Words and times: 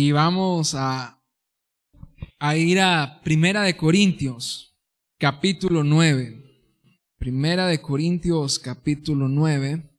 y 0.00 0.12
vamos 0.12 0.76
a, 0.76 1.20
a 2.38 2.56
ir 2.56 2.78
a 2.78 3.20
Primera 3.24 3.62
de 3.62 3.76
Corintios, 3.76 4.78
capítulo 5.18 5.82
9. 5.82 6.40
Primera 7.18 7.66
de 7.66 7.82
Corintios, 7.82 8.60
capítulo 8.60 9.26
9. 9.26 9.90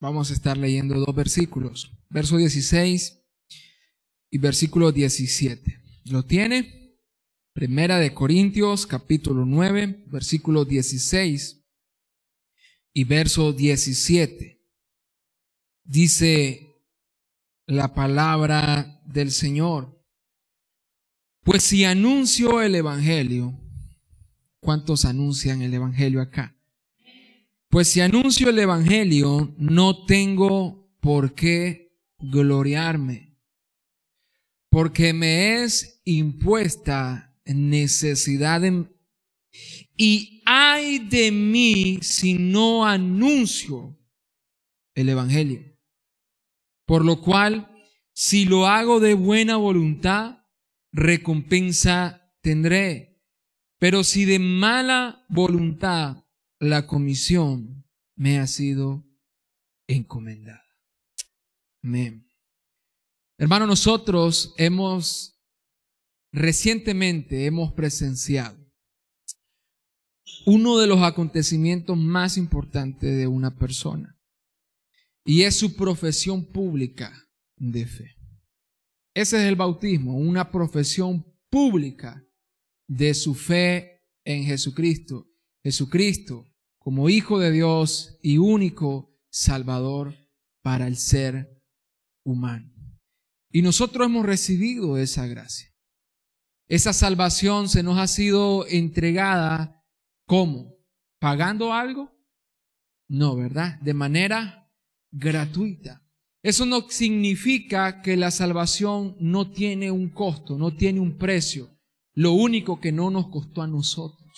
Vamos 0.00 0.30
a 0.30 0.34
estar 0.34 0.56
leyendo 0.56 0.94
dos 0.94 1.12
versículos, 1.12 1.90
verso 2.08 2.36
16 2.36 3.20
y 4.30 4.38
versículo 4.38 4.92
17. 4.92 5.82
¿Lo 6.04 6.24
tiene? 6.24 7.00
Primera 7.52 7.98
de 7.98 8.14
Corintios, 8.14 8.86
capítulo 8.86 9.44
9, 9.44 10.04
versículo 10.06 10.64
16 10.64 11.66
y 12.92 13.02
verso 13.02 13.52
17. 13.52 14.64
Dice 15.82 16.67
la 17.68 17.94
palabra 17.94 19.00
del 19.04 19.30
Señor. 19.30 20.02
Pues 21.44 21.62
si 21.62 21.84
anuncio 21.84 22.62
el 22.62 22.74
Evangelio, 22.74 23.60
¿cuántos 24.58 25.04
anuncian 25.04 25.60
el 25.60 25.74
Evangelio 25.74 26.22
acá? 26.22 26.56
Pues 27.68 27.88
si 27.88 28.00
anuncio 28.00 28.48
el 28.48 28.58
Evangelio, 28.58 29.54
no 29.58 30.06
tengo 30.06 30.90
por 31.00 31.34
qué 31.34 31.94
gloriarme, 32.18 33.36
porque 34.70 35.12
me 35.12 35.62
es 35.62 36.00
impuesta 36.04 37.38
necesidad 37.44 38.62
y 39.94 40.42
hay 40.46 41.00
de 41.00 41.30
mí 41.30 41.98
si 42.00 42.34
no 42.34 42.86
anuncio 42.86 43.98
el 44.94 45.10
Evangelio. 45.10 45.77
Por 46.88 47.04
lo 47.04 47.20
cual, 47.20 47.70
si 48.14 48.46
lo 48.46 48.66
hago 48.66 48.98
de 48.98 49.12
buena 49.12 49.58
voluntad, 49.58 50.38
recompensa 50.90 52.32
tendré. 52.40 53.22
Pero 53.78 54.02
si 54.04 54.24
de 54.24 54.38
mala 54.38 55.26
voluntad, 55.28 56.24
la 56.58 56.86
comisión 56.86 57.84
me 58.16 58.38
ha 58.38 58.46
sido 58.46 59.04
encomendada. 59.86 60.64
Amén. 61.82 62.26
Hermano, 63.36 63.66
nosotros 63.66 64.54
hemos 64.56 65.38
recientemente 66.32 67.44
hemos 67.44 67.74
presenciado 67.74 68.56
uno 70.46 70.78
de 70.78 70.86
los 70.86 71.02
acontecimientos 71.02 71.98
más 71.98 72.38
importantes 72.38 73.14
de 73.14 73.26
una 73.26 73.58
persona 73.58 74.17
y 75.28 75.42
es 75.42 75.58
su 75.58 75.76
profesión 75.76 76.42
pública 76.42 77.12
de 77.58 77.84
fe. 77.84 78.16
Ese 79.14 79.36
es 79.36 79.42
el 79.42 79.56
bautismo, 79.56 80.16
una 80.16 80.50
profesión 80.50 81.22
pública 81.50 82.24
de 82.88 83.12
su 83.12 83.34
fe 83.34 84.06
en 84.24 84.44
Jesucristo. 84.44 85.28
Jesucristo 85.62 86.46
como 86.78 87.10
Hijo 87.10 87.38
de 87.38 87.50
Dios 87.50 88.18
y 88.22 88.38
único 88.38 89.20
Salvador 89.30 90.16
para 90.62 90.86
el 90.86 90.96
ser 90.96 91.62
humano. 92.24 92.72
Y 93.52 93.60
nosotros 93.60 94.06
hemos 94.06 94.24
recibido 94.24 94.96
esa 94.96 95.26
gracia. 95.26 95.68
Esa 96.68 96.94
salvación 96.94 97.68
se 97.68 97.82
nos 97.82 97.98
ha 97.98 98.06
sido 98.06 98.66
entregada 98.66 99.84
¿cómo? 100.24 100.74
¿Pagando 101.20 101.74
algo? 101.74 102.16
No, 103.08 103.36
¿verdad? 103.36 103.78
De 103.82 103.92
manera 103.92 104.67
gratuita. 105.10 106.04
Eso 106.42 106.64
no 106.66 106.88
significa 106.88 108.00
que 108.00 108.16
la 108.16 108.30
salvación 108.30 109.16
no 109.18 109.50
tiene 109.50 109.90
un 109.90 110.08
costo, 110.08 110.56
no 110.56 110.74
tiene 110.74 111.00
un 111.00 111.18
precio. 111.18 111.76
Lo 112.14 112.32
único 112.32 112.80
que 112.80 112.92
no 112.92 113.10
nos 113.10 113.28
costó 113.28 113.62
a 113.62 113.66
nosotros, 113.66 114.32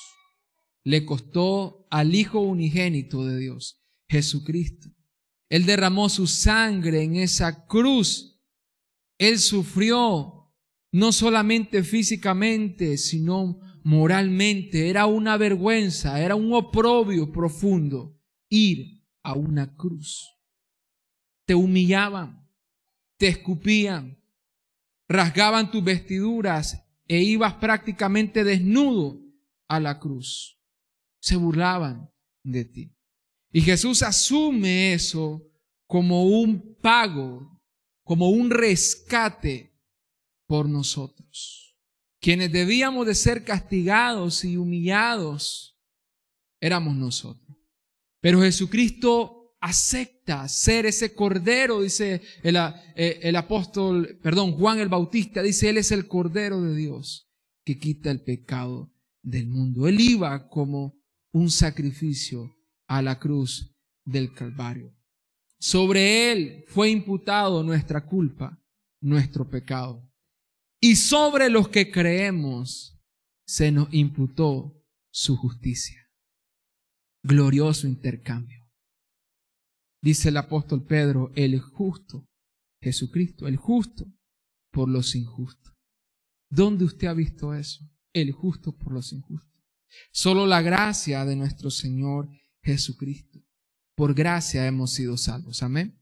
le 0.83 1.05
costó 1.05 1.87
al 1.91 2.15
Hijo 2.15 2.41
unigénito 2.41 3.25
de 3.27 3.39
Dios, 3.39 3.83
Jesucristo. 4.09 4.89
Él 5.51 5.67
derramó 5.67 6.09
su 6.09 6.27
sangre 6.27 7.03
en 7.03 7.17
esa 7.17 7.67
cruz. 7.67 8.41
Él 9.19 9.39
sufrió 9.39 10.53
no 10.93 11.13
solamente 11.13 11.83
físicamente, 11.83 12.97
sino 12.97 13.61
moralmente. 13.85 14.89
Era 14.89 15.07
una 15.07 15.37
vergüenza, 15.37 16.21
era 16.23 16.35
un 16.35 16.53
oprobio 16.55 17.31
profundo 17.31 18.19
ir 18.49 19.05
a 19.23 19.35
una 19.35 19.77
cruz 19.77 20.40
te 21.51 21.57
humillaban, 21.57 22.49
te 23.19 23.27
escupían, 23.27 24.23
rasgaban 25.09 25.73
tus 25.73 25.83
vestiduras 25.83 26.81
e 27.09 27.25
ibas 27.25 27.55
prácticamente 27.55 28.45
desnudo 28.45 29.21
a 29.67 29.81
la 29.81 29.99
cruz. 29.99 30.63
Se 31.21 31.35
burlaban 31.35 32.09
de 32.45 32.65
ti. 32.67 32.97
Y 33.51 33.63
Jesús 33.63 34.05
asume 34.05 34.95
eso 34.95 35.45
como 35.89 36.23
un 36.23 36.77
pago, 36.77 37.61
como 38.05 38.31
un 38.31 38.49
rescate 38.49 39.77
por 40.47 40.69
nosotros. 40.69 41.77
Quienes 42.21 42.53
debíamos 42.53 43.09
de 43.09 43.17
ser 43.17 43.43
castigados 43.43 44.45
y 44.45 44.57
humillados 44.57 45.77
éramos 46.61 46.95
nosotros. 46.95 47.59
Pero 48.21 48.41
Jesucristo 48.41 49.57
acepta 49.61 50.20
ser 50.49 50.87
ese 50.87 51.15
cordero, 51.15 51.83
dice 51.83 52.23
el, 52.43 52.57
eh, 52.57 53.21
el, 53.23 53.37
apóstol, 53.37 54.19
perdón, 54.23 54.53
Juan 54.53 54.79
el 54.79 54.89
Bautista, 54.89 55.43
dice, 55.43 55.69
Él 55.69 55.79
es 55.79 55.93
el 55.93 56.07
cordero 56.07 56.63
de 56.63 56.75
Dios 56.75 57.29
que 57.65 57.79
quita 57.79 58.11
el 58.11 58.23
pecado 58.23 58.93
del 59.23 59.49
mundo. 59.49 59.89
Él 59.89 60.01
iba 60.01 60.49
como 60.49 60.99
un 61.33 61.51
sacrificio 61.51 62.57
a 62.87 63.03
la 63.03 63.19
cruz 63.19 63.75
del 64.05 64.33
Calvario. 64.33 64.95
Sobre 65.59 66.33
Él 66.33 66.65
fue 66.69 66.91
imputado 66.91 67.63
nuestra 67.63 68.07
culpa, 68.07 68.63
nuestro 69.01 69.49
pecado. 69.49 70.09
Y 70.81 70.97
sobre 70.97 71.51
los 71.51 71.69
que 71.69 71.91
creemos 71.91 72.99
se 73.47 73.71
nos 73.71 73.93
imputó 73.93 74.81
su 75.11 75.37
justicia. 75.37 75.99
Glorioso 77.23 77.87
intercambio 77.87 78.60
dice 80.03 80.31
el 80.31 80.37
apóstol 80.37 80.85
Pedro, 80.85 81.33
el 81.35 81.59
justo, 81.61 82.29
Jesucristo, 82.81 83.47
el 83.47 83.57
justo 83.57 84.07
por 84.71 84.89
los 84.89 85.15
injustos. 85.15 85.75
¿Dónde 86.49 86.85
usted 86.85 87.09
ha 87.09 87.15
visto 87.15 87.55
eso? 87.55 87.85
El 88.13 88.33
justo 88.33 88.77
por 88.77 88.93
los 88.93 89.13
injustos. 89.13 89.51
Solo 90.13 90.47
la 90.47 90.63
gracia 90.63 91.25
de 91.25 91.37
nuestro 91.37 91.71
Señor 91.71 92.29
Jesucristo. 92.63 93.45
Por 93.95 94.15
gracia 94.15 94.67
hemos 94.67 94.93
sido 94.93 95.17
salvos. 95.17 95.63
Amén. 95.63 96.01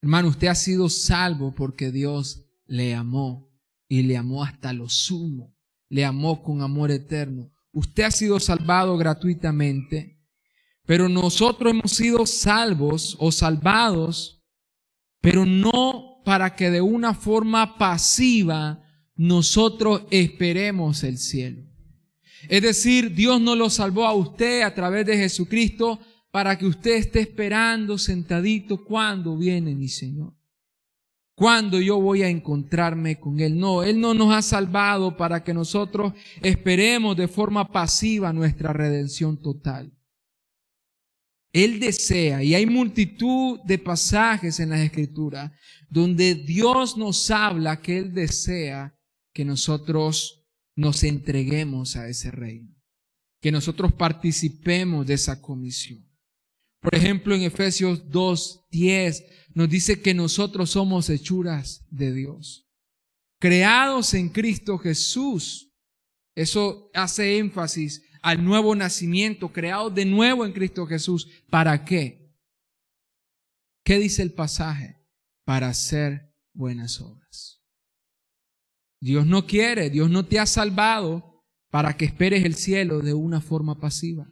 Hermano, 0.00 0.28
usted 0.28 0.48
ha 0.48 0.54
sido 0.54 0.88
salvo 0.88 1.54
porque 1.54 1.90
Dios 1.90 2.46
le 2.66 2.94
amó 2.94 3.50
y 3.88 4.02
le 4.02 4.16
amó 4.16 4.44
hasta 4.44 4.72
lo 4.72 4.88
sumo. 4.88 5.56
Le 5.88 6.04
amó 6.04 6.42
con 6.42 6.62
amor 6.62 6.90
eterno. 6.90 7.50
Usted 7.72 8.04
ha 8.04 8.10
sido 8.10 8.38
salvado 8.40 8.96
gratuitamente 8.96 10.13
pero 10.86 11.08
nosotros 11.08 11.70
hemos 11.70 11.92
sido 11.92 12.26
salvos 12.26 13.16
o 13.18 13.32
salvados, 13.32 14.42
pero 15.20 15.46
no 15.46 16.22
para 16.24 16.54
que 16.54 16.70
de 16.70 16.80
una 16.80 17.14
forma 17.14 17.78
pasiva 17.78 18.82
nosotros 19.16 20.02
esperemos 20.10 21.02
el 21.04 21.18
cielo. 21.18 21.62
Es 22.48 22.62
decir, 22.62 23.14
Dios 23.14 23.40
no 23.40 23.56
lo 23.56 23.70
salvó 23.70 24.06
a 24.06 24.14
usted 24.14 24.62
a 24.62 24.74
través 24.74 25.06
de 25.06 25.16
Jesucristo 25.16 25.98
para 26.30 26.58
que 26.58 26.66
usted 26.66 26.96
esté 26.96 27.20
esperando 27.20 27.96
sentadito 27.96 28.84
cuando 28.84 29.36
viene 29.36 29.74
mi 29.74 29.88
Señor. 29.88 30.34
Cuando 31.36 31.80
yo 31.80 32.00
voy 32.00 32.22
a 32.22 32.28
encontrarme 32.28 33.18
con 33.18 33.40
Él. 33.40 33.58
No, 33.58 33.82
Él 33.82 34.00
no 34.00 34.14
nos 34.14 34.34
ha 34.34 34.42
salvado 34.42 35.16
para 35.16 35.42
que 35.42 35.54
nosotros 35.54 36.12
esperemos 36.42 37.16
de 37.16 37.28
forma 37.28 37.72
pasiva 37.72 38.32
nuestra 38.32 38.72
redención 38.72 39.40
total. 39.40 39.93
Él 41.54 41.78
desea, 41.78 42.42
y 42.42 42.52
hay 42.56 42.66
multitud 42.66 43.60
de 43.64 43.78
pasajes 43.78 44.58
en 44.58 44.70
las 44.70 44.80
escrituras 44.80 45.52
donde 45.88 46.34
Dios 46.34 46.96
nos 46.96 47.30
habla 47.30 47.80
que 47.80 47.96
Él 47.96 48.12
desea 48.12 48.98
que 49.32 49.44
nosotros 49.44 50.44
nos 50.74 51.04
entreguemos 51.04 51.94
a 51.94 52.08
ese 52.08 52.32
reino, 52.32 52.74
que 53.40 53.52
nosotros 53.52 53.92
participemos 53.92 55.06
de 55.06 55.14
esa 55.14 55.40
comisión. 55.40 56.04
Por 56.80 56.92
ejemplo, 56.96 57.36
en 57.36 57.42
Efesios 57.42 58.10
2, 58.10 58.66
10 58.72 59.24
nos 59.54 59.70
dice 59.70 60.02
que 60.02 60.12
nosotros 60.12 60.70
somos 60.70 61.08
hechuras 61.08 61.86
de 61.88 62.12
Dios, 62.12 62.68
creados 63.38 64.12
en 64.14 64.28
Cristo 64.28 64.76
Jesús. 64.76 65.70
Eso 66.34 66.90
hace 66.94 67.38
énfasis 67.38 68.02
al 68.24 68.42
nuevo 68.42 68.74
nacimiento, 68.74 69.52
creado 69.52 69.90
de 69.90 70.06
nuevo 70.06 70.46
en 70.46 70.52
Cristo 70.54 70.86
Jesús. 70.86 71.28
¿Para 71.50 71.84
qué? 71.84 72.34
¿Qué 73.84 73.98
dice 73.98 74.22
el 74.22 74.32
pasaje? 74.32 74.96
Para 75.44 75.68
hacer 75.68 76.34
buenas 76.54 77.02
obras. 77.02 77.62
Dios 78.98 79.26
no 79.26 79.46
quiere, 79.46 79.90
Dios 79.90 80.08
no 80.08 80.24
te 80.24 80.38
ha 80.38 80.46
salvado 80.46 81.44
para 81.70 81.98
que 81.98 82.06
esperes 82.06 82.46
el 82.46 82.54
cielo 82.54 83.00
de 83.00 83.12
una 83.12 83.42
forma 83.42 83.78
pasiva. 83.78 84.26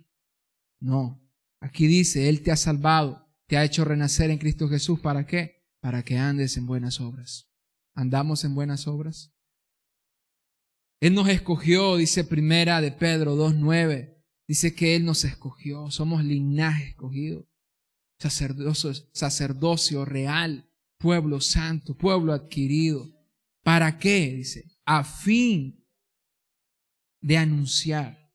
No, 0.81 1.23
aquí 1.61 1.87
dice, 1.87 2.31
Él 2.31 2.43
te 2.43 2.51
ha 2.51 2.57
salvado, 2.57 3.29
te 3.47 3.59
ha 3.59 3.65
hecho 3.65 3.85
renacer 3.85 4.31
en 4.31 4.39
Cristo 4.39 4.71
Jesús. 4.71 5.01
¿Para 5.01 5.27
qué? 5.27 5.67
Para 5.81 6.03
que 6.03 6.17
andes 6.17 6.57
en 6.57 6.65
buenas 6.65 6.99
obras. 6.99 7.53
¿Andamos 7.95 8.45
en 8.45 8.55
buenas 8.55 8.87
obras? 8.87 9.32
Él 11.03 11.15
nos 11.15 11.29
escogió, 11.29 11.97
dice 11.97 12.23
primera 12.23 12.81
de 12.81 12.93
Pedro 12.93 13.35
2.9. 13.35 14.15
Dice 14.47 14.73
que 14.73 14.95
Él 14.95 15.05
nos 15.05 15.25
escogió, 15.25 15.91
somos 15.91 16.23
linaje 16.23 16.91
escogido, 16.91 17.51
sacerdocio, 18.21 18.93
sacerdocio 19.13 20.05
real, 20.05 20.71
pueblo 20.99 21.41
santo, 21.41 21.97
pueblo 21.97 22.33
adquirido. 22.33 23.11
¿Para 23.65 23.99
qué? 23.99 24.33
Dice, 24.33 24.79
a 24.85 25.03
fin 25.03 25.85
de 27.21 27.37
anunciar, 27.37 28.33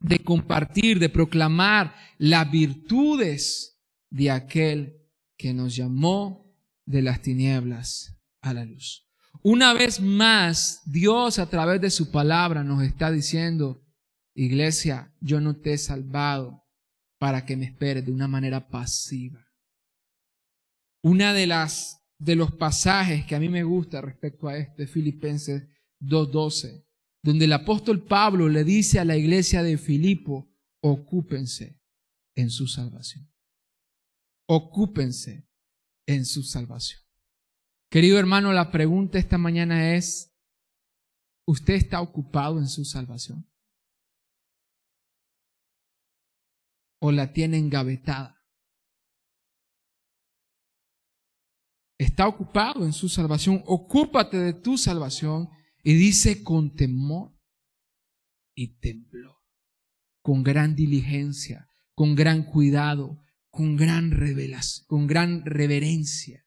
de 0.00 0.18
compartir, 0.18 0.98
de 0.98 1.10
proclamar 1.10 1.94
las 2.18 2.50
virtudes 2.50 3.80
de 4.10 4.32
aquel 4.32 4.96
que 5.36 5.54
nos 5.54 5.76
llamó 5.76 6.52
de 6.86 7.02
las 7.02 7.22
tinieblas 7.22 8.18
a 8.40 8.52
la 8.52 8.64
luz. 8.64 9.03
Una 9.46 9.74
vez 9.74 10.00
más, 10.00 10.80
Dios 10.86 11.38
a 11.38 11.50
través 11.50 11.78
de 11.78 11.90
su 11.90 12.10
palabra 12.10 12.64
nos 12.64 12.82
está 12.82 13.10
diciendo, 13.10 13.84
Iglesia, 14.34 15.14
yo 15.20 15.38
no 15.38 15.56
te 15.56 15.74
he 15.74 15.78
salvado 15.78 16.64
para 17.18 17.44
que 17.44 17.54
me 17.54 17.66
esperes 17.66 18.06
de 18.06 18.12
una 18.12 18.26
manera 18.26 18.68
pasiva. 18.68 19.46
Una 21.02 21.34
de 21.34 21.46
las 21.46 22.00
de 22.18 22.36
los 22.36 22.52
pasajes 22.52 23.26
que 23.26 23.34
a 23.34 23.40
mí 23.40 23.50
me 23.50 23.64
gusta 23.64 24.00
respecto 24.00 24.48
a 24.48 24.56
este 24.56 24.86
Filipenses 24.86 25.68
2:12, 26.00 26.86
donde 27.22 27.44
el 27.44 27.52
apóstol 27.52 28.02
Pablo 28.02 28.48
le 28.48 28.64
dice 28.64 28.98
a 28.98 29.04
la 29.04 29.18
iglesia 29.18 29.62
de 29.62 29.76
Filipo, 29.76 30.50
ocúpense 30.80 31.82
en 32.34 32.48
su 32.48 32.66
salvación. 32.66 33.30
Ocúpense 34.46 35.46
en 36.06 36.24
su 36.24 36.42
salvación. 36.42 37.03
Querido 37.94 38.18
hermano, 38.18 38.52
la 38.52 38.72
pregunta 38.72 39.20
esta 39.20 39.38
mañana 39.38 39.94
es, 39.94 40.36
¿usted 41.46 41.74
está 41.74 42.00
ocupado 42.00 42.58
en 42.58 42.66
su 42.66 42.84
salvación? 42.84 43.48
o 47.06 47.12
la 47.12 47.34
tiene 47.34 47.58
engavetada. 47.58 48.42
Está 51.98 52.26
ocupado 52.26 52.86
en 52.86 52.94
su 52.94 53.10
salvación. 53.10 53.62
Ocúpate 53.66 54.38
de 54.38 54.54
tu 54.54 54.78
salvación. 54.78 55.50
Y 55.82 55.92
dice 55.92 56.42
con 56.42 56.74
temor 56.74 57.38
y 58.56 58.78
temblor, 58.78 59.36
con 60.22 60.42
gran 60.42 60.74
diligencia, 60.74 61.68
con 61.94 62.14
gran 62.14 62.44
cuidado, 62.44 63.22
con 63.50 63.76
gran 63.76 64.10
revelación, 64.10 64.86
con 64.86 65.06
gran 65.06 65.44
reverencia. 65.44 66.43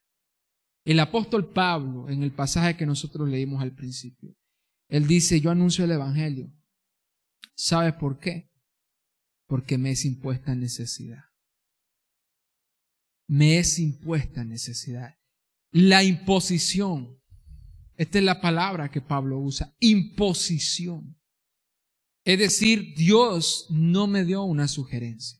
El 0.88 1.00
apóstol 1.00 1.52
Pablo, 1.52 2.08
en 2.08 2.22
el 2.22 2.32
pasaje 2.32 2.76
que 2.76 2.86
nosotros 2.86 3.28
leímos 3.28 3.62
al 3.62 3.74
principio, 3.74 4.34
él 4.88 5.06
dice, 5.06 5.40
yo 5.40 5.50
anuncio 5.50 5.84
el 5.84 5.90
Evangelio. 5.90 6.52
¿Sabes 7.54 7.94
por 7.94 8.18
qué? 8.18 8.48
porque 9.48 9.78
me 9.78 9.90
es 9.90 10.04
impuesta 10.04 10.54
necesidad. 10.54 11.24
Me 13.26 13.58
es 13.58 13.78
impuesta 13.78 14.44
necesidad. 14.44 15.16
La 15.72 16.04
imposición. 16.04 17.18
Esta 17.96 18.18
es 18.18 18.24
la 18.24 18.40
palabra 18.40 18.90
que 18.90 19.00
Pablo 19.00 19.40
usa. 19.40 19.74
Imposición. 19.80 21.18
Es 22.24 22.38
decir, 22.38 22.94
Dios 22.94 23.66
no 23.70 24.06
me 24.06 24.24
dio 24.24 24.42
una 24.42 24.68
sugerencia. 24.68 25.37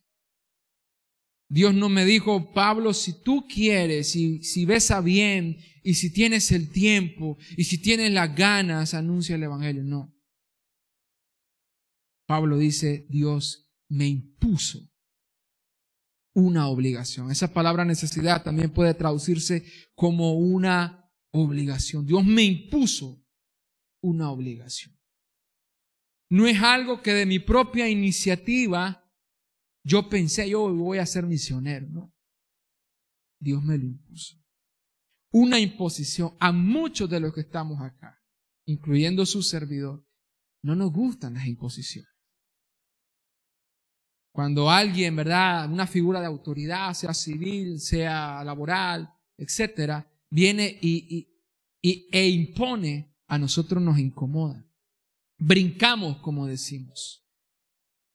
Dios 1.50 1.74
no 1.74 1.88
me 1.88 2.04
dijo, 2.04 2.52
Pablo, 2.52 2.92
si 2.92 3.22
tú 3.22 3.46
quieres, 3.48 4.10
si, 4.10 4.42
si 4.42 4.66
ves 4.66 4.90
a 4.90 5.00
bien, 5.00 5.58
y 5.82 5.94
si 5.94 6.12
tienes 6.12 6.52
el 6.52 6.70
tiempo, 6.70 7.38
y 7.56 7.64
si 7.64 7.78
tienes 7.78 8.12
las 8.12 8.34
ganas, 8.36 8.92
anuncia 8.92 9.36
el 9.36 9.42
Evangelio. 9.42 9.82
No. 9.82 10.14
Pablo 12.26 12.58
dice, 12.58 13.06
Dios 13.08 13.70
me 13.88 14.06
impuso 14.06 14.86
una 16.34 16.68
obligación. 16.68 17.30
Esa 17.30 17.52
palabra 17.52 17.86
necesidad 17.86 18.42
también 18.42 18.70
puede 18.70 18.92
traducirse 18.92 19.64
como 19.94 20.34
una 20.34 21.10
obligación. 21.32 22.06
Dios 22.06 22.24
me 22.24 22.42
impuso 22.42 23.24
una 24.02 24.30
obligación. 24.30 24.94
No 26.30 26.46
es 26.46 26.60
algo 26.60 27.02
que 27.02 27.14
de 27.14 27.24
mi 27.24 27.38
propia 27.38 27.88
iniciativa 27.88 28.97
yo 29.88 30.06
pensé, 30.10 30.50
yo 30.50 30.72
voy 30.74 30.98
a 30.98 31.06
ser 31.06 31.24
misionero, 31.24 31.88
¿no? 31.88 32.14
Dios 33.40 33.64
me 33.64 33.78
lo 33.78 33.86
impuso. 33.86 34.36
Una 35.32 35.58
imposición 35.58 36.36
a 36.38 36.52
muchos 36.52 37.08
de 37.08 37.20
los 37.20 37.32
que 37.32 37.40
estamos 37.40 37.80
acá, 37.80 38.22
incluyendo 38.66 39.24
su 39.24 39.42
servidor, 39.42 40.06
no 40.62 40.74
nos 40.74 40.92
gustan 40.92 41.34
las 41.34 41.46
imposiciones. 41.46 42.12
Cuando 44.30 44.70
alguien, 44.70 45.16
¿verdad? 45.16 45.72
Una 45.72 45.86
figura 45.86 46.20
de 46.20 46.26
autoridad, 46.26 46.92
sea 46.92 47.14
civil, 47.14 47.80
sea 47.80 48.44
laboral, 48.44 49.10
etcétera, 49.38 50.06
viene 50.30 50.78
y, 50.82 51.28
e 51.82 52.28
impone, 52.28 53.16
a 53.26 53.38
nosotros 53.38 53.82
nos 53.82 53.98
incomoda. 53.98 54.66
Brincamos, 55.38 56.18
como 56.18 56.46
decimos. 56.46 57.26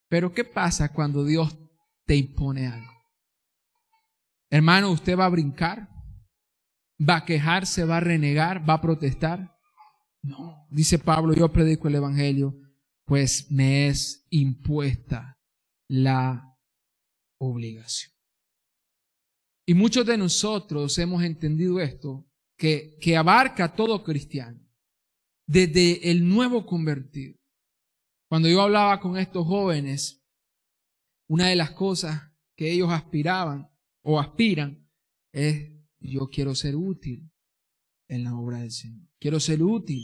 Pero 0.08 0.34
¿qué 0.34 0.44
pasa 0.44 0.94
cuando 0.94 1.26
Dios 1.26 1.63
te 2.06 2.16
impone 2.16 2.68
algo? 2.68 2.94
Hermano, 4.50 4.92
usted 4.92 5.18
va 5.18 5.26
a 5.26 5.30
brincar, 5.30 5.90
va 7.00 7.18
a 7.18 7.26
quejarse, 7.26 7.86
va 7.86 7.98
a 7.98 8.02
renegar, 8.02 8.68
va 8.68 8.76
a 8.76 8.82
protestar. 8.82 9.58
No, 10.22 10.68
dice 10.70 11.00
Pablo, 11.00 11.34
yo 11.34 11.52
predico 11.52 11.88
el 11.88 11.96
Evangelio, 11.96 12.56
pues 13.06 13.52
me 13.52 13.88
es 13.88 14.26
impuesta 14.30 15.40
la 15.88 16.56
obligación. 17.40 18.14
Y 19.66 19.74
muchos 19.74 20.06
de 20.06 20.18
nosotros 20.18 20.98
hemos 20.98 21.24
entendido 21.24 21.80
esto, 21.80 22.30
que, 22.58 22.98
que 23.02 23.18
abarca 23.18 23.66
a 23.66 23.76
todo 23.76 24.04
cristiano, 24.04 24.60
desde 25.48 26.12
el 26.12 26.28
nuevo 26.28 26.66
convertido. 26.66 27.36
Cuando 28.30 28.50
yo 28.50 28.62
hablaba 28.62 29.00
con 29.00 29.18
estos 29.18 29.46
jóvenes, 29.46 30.23
una 31.28 31.48
de 31.48 31.56
las 31.56 31.72
cosas 31.72 32.32
que 32.56 32.72
ellos 32.72 32.90
aspiraban 32.92 33.70
o 34.04 34.20
aspiran 34.20 34.88
es, 35.32 35.72
yo 36.00 36.28
quiero 36.30 36.56
ser 36.56 36.76
útil 36.76 37.32
en 38.08 38.24
la 38.24 38.36
obra 38.36 38.60
del 38.60 38.72
Señor, 38.72 39.08
quiero 39.20 39.40
ser 39.40 39.64
útil 39.64 40.04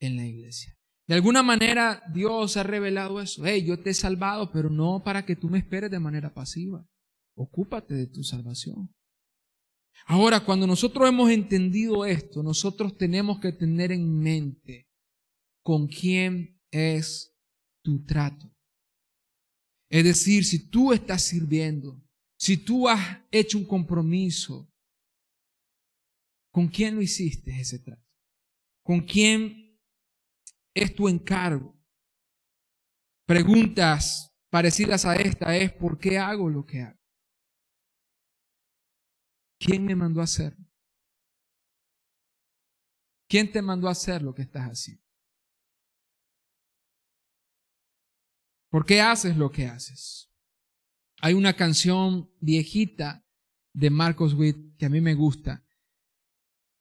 en 0.00 0.16
la 0.16 0.26
iglesia. 0.26 0.76
De 1.06 1.14
alguna 1.14 1.42
manera 1.42 2.02
Dios 2.12 2.56
ha 2.56 2.62
revelado 2.62 3.20
eso. 3.20 3.44
Hey, 3.44 3.64
yo 3.64 3.78
te 3.78 3.90
he 3.90 3.94
salvado, 3.94 4.50
pero 4.50 4.70
no 4.70 5.02
para 5.04 5.26
que 5.26 5.36
tú 5.36 5.50
me 5.50 5.58
esperes 5.58 5.90
de 5.90 5.98
manera 5.98 6.32
pasiva. 6.32 6.86
Ocúpate 7.36 7.94
de 7.94 8.06
tu 8.06 8.22
salvación. 8.22 8.94
Ahora, 10.06 10.40
cuando 10.44 10.66
nosotros 10.66 11.08
hemos 11.08 11.30
entendido 11.30 12.04
esto, 12.04 12.42
nosotros 12.42 12.96
tenemos 12.96 13.38
que 13.40 13.52
tener 13.52 13.92
en 13.92 14.18
mente 14.18 14.88
con 15.62 15.86
quién 15.86 16.60
es 16.70 17.34
tu 17.82 18.04
trato. 18.04 18.53
Es 19.90 20.04
decir, 20.04 20.44
si 20.44 20.70
tú 20.70 20.92
estás 20.92 21.22
sirviendo, 21.22 22.02
si 22.36 22.56
tú 22.56 22.88
has 22.88 23.20
hecho 23.30 23.58
un 23.58 23.64
compromiso, 23.64 24.70
¿con 26.50 26.68
quién 26.68 26.94
lo 26.96 27.02
hiciste 27.02 27.58
ese 27.60 27.78
trato? 27.78 28.02
¿Con 28.82 29.00
quién 29.00 29.64
es 30.74 30.94
tu 30.94 31.08
encargo. 31.08 31.72
Preguntas 33.26 34.36
parecidas 34.50 35.04
a 35.04 35.16
esta 35.16 35.56
es, 35.56 35.72
¿por 35.72 35.98
qué 35.98 36.18
hago 36.18 36.50
lo 36.50 36.66
que 36.66 36.82
hago? 36.82 36.98
¿Quién 39.58 39.84
me 39.84 39.94
mandó 39.94 40.20
a 40.20 40.24
hacer? 40.24 40.56
¿Quién 43.28 43.50
te 43.50 43.62
mandó 43.62 43.88
a 43.88 43.92
hacer 43.92 44.20
lo 44.20 44.34
que 44.34 44.42
estás 44.42 44.64
haciendo? 44.64 45.03
¿Por 48.74 48.84
qué 48.84 49.00
haces 49.00 49.36
lo 49.36 49.52
que 49.52 49.68
haces? 49.68 50.32
Hay 51.20 51.34
una 51.34 51.54
canción 51.54 52.28
viejita 52.40 53.24
de 53.72 53.88
Marcos 53.88 54.34
Witt 54.34 54.76
que 54.76 54.86
a 54.86 54.88
mí 54.88 55.00
me 55.00 55.14
gusta 55.14 55.64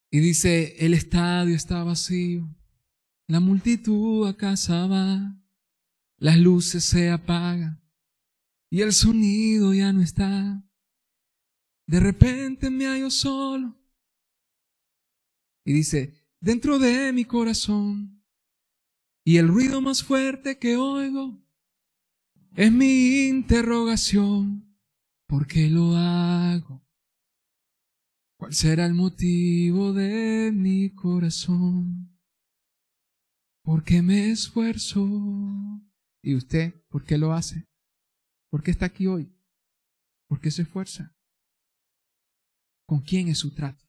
y 0.09 0.19
dice, 0.19 0.75
el 0.83 0.95
estadio 0.95 1.55
está 1.55 1.83
vacío, 1.83 2.49
la 3.27 3.39
multitud 3.39 4.27
a 4.27 4.35
casa 4.35 4.87
va, 4.87 5.39
las 6.17 6.39
luces 6.39 6.83
se 6.83 7.11
apagan 7.11 7.87
y 8.71 8.81
el 8.81 8.91
sonido 8.91 9.71
ya 9.75 9.93
no 9.93 10.01
está. 10.01 10.67
De 11.85 11.99
repente 11.99 12.71
me 12.71 12.87
hallo 12.87 13.11
solo 13.11 13.79
Y 15.63 15.73
dice, 15.73 16.15
dentro 16.39 16.79
de 16.79 17.13
mi 17.13 17.23
corazón, 17.23 18.25
y 19.23 19.37
el 19.37 19.47
ruido 19.47 19.79
más 19.79 20.01
fuerte 20.01 20.57
que 20.57 20.75
oigo 20.75 21.42
es 22.55 22.71
mi 22.71 23.27
interrogación, 23.27 24.77
¿por 25.27 25.47
qué 25.47 25.69
lo 25.69 25.95
hago? 25.95 26.85
¿Cuál 28.37 28.53
será 28.53 28.85
el 28.85 28.93
motivo 28.93 29.93
de 29.93 30.51
mi 30.53 30.93
corazón? 30.93 32.19
¿Por 33.63 33.83
qué 33.83 34.01
me 34.01 34.29
esfuerzo? 34.29 35.01
¿Y 36.21 36.35
usted 36.35 36.73
por 36.89 37.05
qué 37.05 37.17
lo 37.17 37.33
hace? 37.33 37.67
¿Por 38.49 38.61
qué 38.61 38.71
está 38.71 38.85
aquí 38.85 39.07
hoy? 39.07 39.33
¿Por 40.27 40.39
qué 40.39 40.51
se 40.51 40.63
esfuerza? 40.63 41.15
¿Con 42.85 43.01
quién 43.01 43.29
es 43.29 43.39
su 43.39 43.53
trato? 43.55 43.83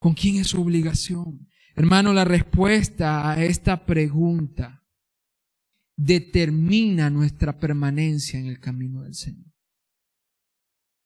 ¿Con 0.00 0.14
quién 0.14 0.36
es 0.36 0.48
su 0.48 0.60
obligación? 0.60 1.48
Hermano, 1.76 2.12
la 2.12 2.24
respuesta 2.24 3.30
a 3.30 3.44
esta 3.44 3.84
pregunta 3.86 4.83
determina 5.96 7.10
nuestra 7.10 7.58
permanencia 7.58 8.38
en 8.38 8.46
el 8.46 8.60
camino 8.60 9.02
del 9.02 9.14
Señor. 9.14 9.52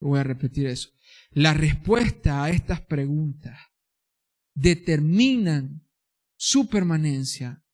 Voy 0.01 0.19
a 0.19 0.25
repetir 0.25 0.67
eso. 0.67 0.91
La 1.31 1.55
respuesta 1.55 2.45
a 2.45 2.51
estas 2.51 2.81
preguntas 2.81 3.59
determinan 4.55 5.87
su 6.37 6.69
permanencia 6.69 7.65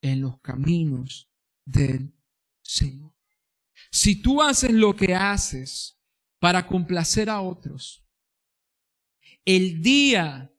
en 0.00 0.20
los 0.20 0.40
caminos 0.40 1.30
del 1.64 2.14
Señor. 2.62 3.14
Si 3.90 4.22
tú 4.22 4.42
haces 4.42 4.72
lo 4.72 4.94
que 4.96 5.14
haces 5.14 6.00
para 6.38 6.66
complacer 6.66 7.28
a 7.28 7.40
otros, 7.40 8.06
el 9.44 9.82
día 9.82 10.51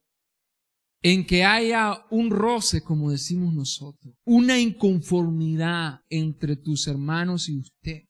en 1.06 1.28
que 1.28 1.44
haya 1.44 2.06
un 2.10 2.32
roce, 2.32 2.82
como 2.82 3.12
decimos 3.12 3.54
nosotros, 3.54 4.16
una 4.24 4.58
inconformidad 4.58 6.00
entre 6.10 6.56
tus 6.56 6.88
hermanos 6.88 7.50
y 7.50 7.58
usted, 7.58 8.08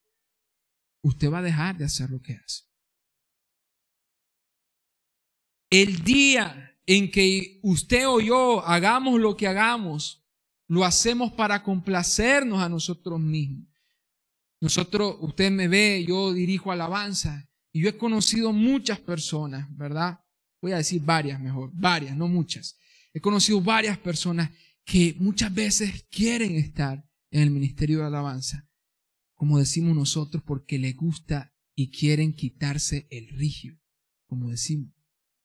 usted 1.04 1.32
va 1.32 1.40
a 1.40 1.44
dejar 1.44 1.76
de 1.76 1.86
hacer 1.86 2.12
lo 2.12 2.22
que 2.22 2.36
hace. 2.36 2.66
El 5.72 6.04
día 6.04 6.78
en 6.86 7.10
que 7.10 7.60
usted 7.64 8.08
o 8.08 8.22
yo 8.22 8.64
hagamos 8.64 9.20
lo 9.20 9.36
que 9.36 9.48
hagamos, 9.48 10.24
lo 10.68 10.86
hacemos 10.86 11.34
para 11.34 11.64
complacernos 11.64 12.62
a 12.62 12.70
nosotros 12.70 13.20
mismos. 13.20 13.68
Nosotros, 14.62 15.18
usted 15.20 15.50
me 15.50 15.68
ve, 15.68 16.06
yo 16.08 16.32
dirijo 16.32 16.72
alabanza 16.72 17.50
y 17.72 17.82
yo 17.82 17.90
he 17.90 17.98
conocido 17.98 18.54
muchas 18.54 19.00
personas, 19.00 19.68
¿verdad? 19.76 20.23
Voy 20.64 20.72
a 20.72 20.78
decir 20.78 21.02
varias 21.02 21.42
mejor, 21.42 21.72
varias, 21.74 22.16
no 22.16 22.30
muchas. 22.30 22.80
He 23.14 23.20
conocido 23.20 23.60
varias 23.60 23.98
personas 23.98 24.50
que 24.86 25.14
muchas 25.20 25.54
veces 25.54 26.08
quieren 26.10 26.56
estar 26.56 27.06
en 27.32 27.42
el 27.42 27.52
ministerio 27.52 28.00
de 28.00 28.06
alabanza, 28.06 28.66
como 29.34 29.60
decimos 29.60 29.94
nosotros, 29.94 30.42
porque 30.42 30.80
les 30.80 30.96
gusta 30.96 31.54
y 31.76 31.92
quieren 31.92 32.32
quitarse 32.32 33.10
el 33.12 33.28
rigio, 33.28 33.78
como 34.26 34.52
decimos 34.52 34.94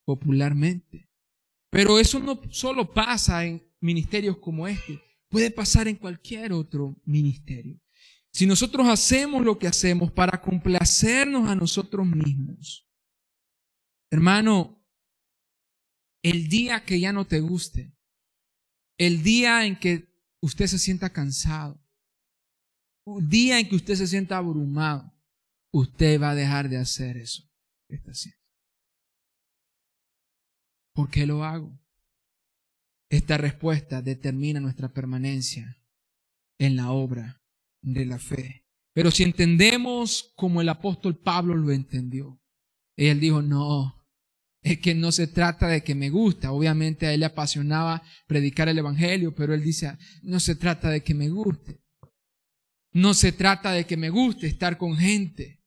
popularmente. 0.04 1.10
Pero 1.68 1.98
eso 1.98 2.20
no 2.20 2.40
solo 2.52 2.94
pasa 2.94 3.44
en 3.44 3.68
ministerios 3.80 4.38
como 4.38 4.68
este, 4.68 5.02
puede 5.28 5.50
pasar 5.50 5.88
en 5.88 5.96
cualquier 5.96 6.52
otro 6.52 6.96
ministerio. 7.04 7.80
Si 8.30 8.46
nosotros 8.46 8.86
hacemos 8.86 9.44
lo 9.44 9.58
que 9.58 9.66
hacemos 9.66 10.12
para 10.12 10.40
complacernos 10.40 11.48
a 11.48 11.56
nosotros 11.56 12.06
mismos, 12.06 12.88
hermano, 14.12 14.77
el 16.30 16.48
día 16.48 16.84
que 16.84 17.00
ya 17.00 17.12
no 17.12 17.26
te 17.26 17.40
guste, 17.40 17.92
el 18.98 19.22
día 19.22 19.64
en 19.64 19.78
que 19.78 20.08
usted 20.40 20.66
se 20.66 20.78
sienta 20.78 21.10
cansado, 21.10 21.80
el 23.06 23.28
día 23.28 23.58
en 23.58 23.68
que 23.68 23.76
usted 23.76 23.94
se 23.94 24.06
sienta 24.06 24.36
abrumado, 24.36 25.12
usted 25.72 26.20
va 26.20 26.30
a 26.30 26.34
dejar 26.34 26.68
de 26.68 26.76
hacer 26.76 27.16
eso 27.16 27.48
que 27.88 27.96
está 27.96 28.10
haciendo. 28.10 28.38
¿Por 30.94 31.10
qué 31.10 31.26
lo 31.26 31.44
hago? 31.44 31.78
Esta 33.10 33.38
respuesta 33.38 34.02
determina 34.02 34.60
nuestra 34.60 34.92
permanencia 34.92 35.80
en 36.58 36.76
la 36.76 36.90
obra 36.90 37.40
de 37.80 38.04
la 38.04 38.18
fe. 38.18 38.66
Pero 38.92 39.10
si 39.10 39.22
entendemos 39.22 40.32
como 40.34 40.60
el 40.60 40.68
apóstol 40.68 41.16
Pablo 41.16 41.54
lo 41.54 41.70
entendió, 41.70 42.42
él 42.96 43.20
dijo, 43.20 43.40
no, 43.40 43.97
es 44.62 44.80
que 44.80 44.94
no 44.94 45.12
se 45.12 45.26
trata 45.26 45.68
de 45.68 45.82
que 45.82 45.94
me 45.94 46.10
gusta. 46.10 46.52
Obviamente 46.52 47.06
a 47.06 47.12
él 47.12 47.20
le 47.20 47.26
apasionaba 47.26 48.02
predicar 48.26 48.68
el 48.68 48.78
Evangelio, 48.78 49.34
pero 49.34 49.54
él 49.54 49.62
dice, 49.62 49.96
no 50.22 50.40
se 50.40 50.56
trata 50.56 50.90
de 50.90 51.02
que 51.02 51.14
me 51.14 51.28
guste. 51.28 51.80
No 52.92 53.14
se 53.14 53.32
trata 53.32 53.72
de 53.72 53.86
que 53.86 53.96
me 53.96 54.10
guste 54.10 54.46
estar 54.46 54.78
con 54.78 54.96
gente. 54.96 55.62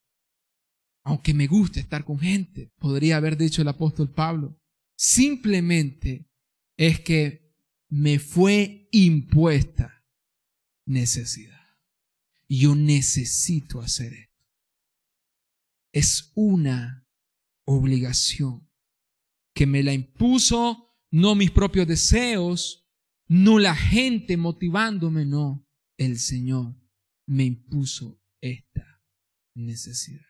Aunque 1.03 1.33
me 1.33 1.47
guste 1.47 1.79
estar 1.79 2.03
con 2.03 2.19
gente, 2.19 2.71
podría 2.77 3.17
haber 3.17 3.37
dicho 3.37 3.61
el 3.61 3.67
apóstol 3.67 4.13
Pablo. 4.13 4.59
Simplemente 4.97 6.29
es 6.77 6.99
que 6.99 7.55
me 7.89 8.19
fue 8.19 8.87
impuesta 8.91 10.05
necesidad. 10.85 11.59
Y 12.47 12.59
yo 12.59 12.75
necesito 12.75 13.81
hacer 13.81 14.13
esto. 14.13 14.45
Es 15.93 16.31
una 16.35 17.07
obligación 17.65 18.70
que 19.53 19.65
me 19.65 19.83
la 19.83 19.93
impuso, 19.93 20.95
no 21.11 21.35
mis 21.35 21.51
propios 21.51 21.87
deseos, 21.87 22.89
no 23.27 23.59
la 23.59 23.75
gente 23.75 24.37
motivándome, 24.37 25.25
no, 25.25 25.67
el 25.97 26.19
Señor 26.19 26.75
me 27.25 27.45
impuso 27.45 28.21
esta 28.41 29.01
necesidad. 29.53 30.25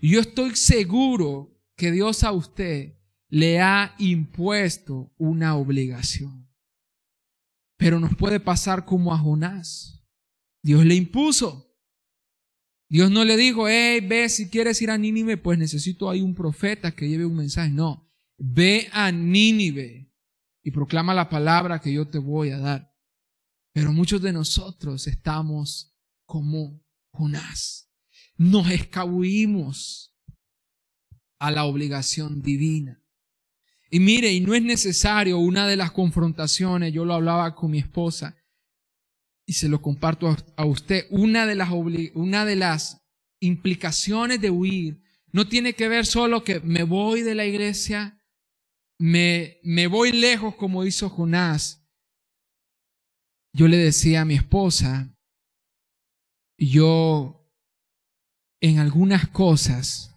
Y 0.00 0.10
yo 0.10 0.20
estoy 0.20 0.56
seguro 0.56 1.60
que 1.76 1.90
Dios 1.90 2.24
a 2.24 2.32
usted 2.32 2.98
le 3.28 3.60
ha 3.60 3.94
impuesto 3.98 5.12
una 5.16 5.56
obligación. 5.56 6.48
Pero 7.76 7.98
nos 7.98 8.14
puede 8.16 8.38
pasar 8.38 8.84
como 8.84 9.12
a 9.12 9.18
Jonás. 9.18 10.04
Dios 10.62 10.84
le 10.84 10.94
impuso. 10.94 11.74
Dios 12.88 13.10
no 13.10 13.24
le 13.24 13.36
dijo, 13.36 13.68
hey, 13.68 14.00
ve, 14.06 14.28
si 14.28 14.48
quieres 14.48 14.80
ir 14.80 14.90
a 14.90 14.98
Nínive, 14.98 15.36
pues 15.36 15.58
necesito 15.58 16.08
ahí 16.08 16.20
un 16.20 16.34
profeta 16.34 16.94
que 16.94 17.08
lleve 17.08 17.26
un 17.26 17.36
mensaje. 17.36 17.70
No, 17.70 18.13
ve 18.38 18.88
a 18.92 19.10
Nínive 19.12 20.10
y 20.62 20.70
proclama 20.70 21.14
la 21.14 21.28
palabra 21.28 21.80
que 21.80 21.92
yo 21.92 22.08
te 22.08 22.18
voy 22.18 22.50
a 22.50 22.58
dar. 22.58 22.94
Pero 23.72 23.92
muchos 23.92 24.22
de 24.22 24.32
nosotros 24.32 25.06
estamos 25.06 25.94
como 26.26 26.82
Jonás. 27.12 27.90
Nos 28.36 28.70
escabullimos 28.70 30.16
a 31.38 31.50
la 31.50 31.64
obligación 31.64 32.40
divina. 32.40 33.02
Y 33.90 34.00
mire, 34.00 34.32
y 34.32 34.40
no 34.40 34.54
es 34.54 34.62
necesario 34.62 35.38
una 35.38 35.66
de 35.66 35.76
las 35.76 35.92
confrontaciones, 35.92 36.92
yo 36.92 37.04
lo 37.04 37.14
hablaba 37.14 37.54
con 37.54 37.70
mi 37.70 37.78
esposa 37.78 38.36
y 39.46 39.52
se 39.52 39.68
lo 39.68 39.82
comparto 39.82 40.34
a 40.56 40.64
usted, 40.64 41.06
una 41.10 41.46
de 41.46 41.54
las, 41.54 41.70
una 42.14 42.44
de 42.44 42.56
las 42.56 43.02
implicaciones 43.40 44.40
de 44.40 44.50
huir 44.50 45.02
no 45.32 45.48
tiene 45.48 45.74
que 45.74 45.88
ver 45.88 46.06
solo 46.06 46.44
que 46.44 46.60
me 46.60 46.84
voy 46.84 47.22
de 47.22 47.34
la 47.34 47.44
iglesia, 47.44 48.23
me, 48.98 49.58
me 49.62 49.86
voy 49.86 50.12
lejos 50.12 50.54
como 50.56 50.84
hizo 50.84 51.08
Jonás. 51.08 51.84
Yo 53.52 53.68
le 53.68 53.76
decía 53.76 54.22
a 54.22 54.24
mi 54.24 54.34
esposa, 54.34 55.14
yo 56.58 57.48
en 58.60 58.78
algunas 58.78 59.28
cosas 59.28 60.14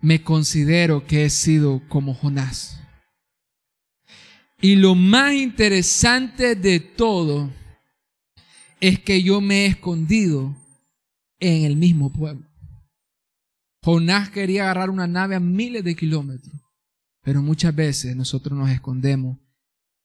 me 0.00 0.22
considero 0.22 1.06
que 1.06 1.24
he 1.24 1.30
sido 1.30 1.82
como 1.88 2.14
Jonás. 2.14 2.80
Y 4.60 4.76
lo 4.76 4.94
más 4.94 5.34
interesante 5.34 6.54
de 6.54 6.80
todo 6.80 7.50
es 8.80 8.98
que 8.98 9.22
yo 9.22 9.40
me 9.40 9.64
he 9.64 9.66
escondido 9.66 10.54
en 11.38 11.64
el 11.64 11.76
mismo 11.76 12.12
pueblo. 12.12 12.46
Jonás 13.82 14.30
quería 14.30 14.64
agarrar 14.64 14.90
una 14.90 15.06
nave 15.06 15.34
a 15.34 15.40
miles 15.40 15.82
de 15.84 15.96
kilómetros, 15.96 16.54
pero 17.22 17.42
muchas 17.42 17.74
veces 17.74 18.16
nosotros 18.16 18.58
nos 18.58 18.70
escondemos 18.70 19.38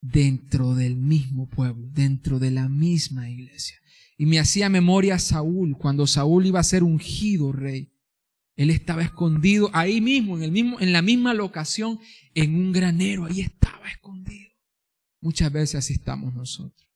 dentro 0.02 0.76
del 0.76 0.96
mismo 0.96 1.50
pueblo, 1.50 1.88
dentro 1.92 2.40
de 2.40 2.52
la 2.52 2.70
misma 2.70 3.30
iglesia. 3.30 3.78
Y 4.18 4.26
me 4.26 4.40
hacía 4.40 4.70
memoria 4.70 5.20
Saúl, 5.20 5.78
cuando 5.78 6.08
Saúl 6.08 6.46
iba 6.46 6.60
a 6.60 6.64
ser 6.64 6.84
ungido 6.84 7.52
rey. 7.52 7.92
Él 8.56 8.70
estaba 8.70 9.04
escondido 9.04 9.70
ahí 9.74 10.00
mismo, 10.00 10.38
en, 10.38 10.44
el 10.44 10.52
mismo, 10.52 10.80
en 10.80 10.94
la 10.94 11.02
misma 11.02 11.34
locación, 11.34 12.00
en 12.34 12.56
un 12.56 12.72
granero. 12.72 13.26
Ahí 13.26 13.42
estaba 13.42 13.90
escondido. 13.90 14.50
Muchas 15.20 15.52
veces 15.52 15.76
así 15.76 15.94
estamos 15.94 16.34
nosotros. 16.34 16.90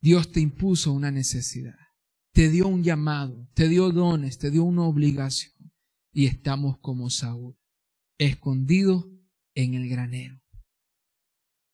Dios 0.00 0.30
te 0.30 0.40
impuso 0.40 0.92
una 0.92 1.10
necesidad, 1.10 1.78
te 2.32 2.50
dio 2.50 2.68
un 2.68 2.84
llamado, 2.84 3.48
te 3.54 3.68
dio 3.68 3.90
dones, 3.90 4.38
te 4.38 4.50
dio 4.50 4.62
una 4.62 4.82
obligación. 4.82 5.52
Y 6.12 6.26
estamos 6.26 6.78
como 6.78 7.10
Saúl, 7.10 7.56
escondidos 8.18 9.06
en 9.54 9.74
el 9.74 9.88
granero. 9.88 10.40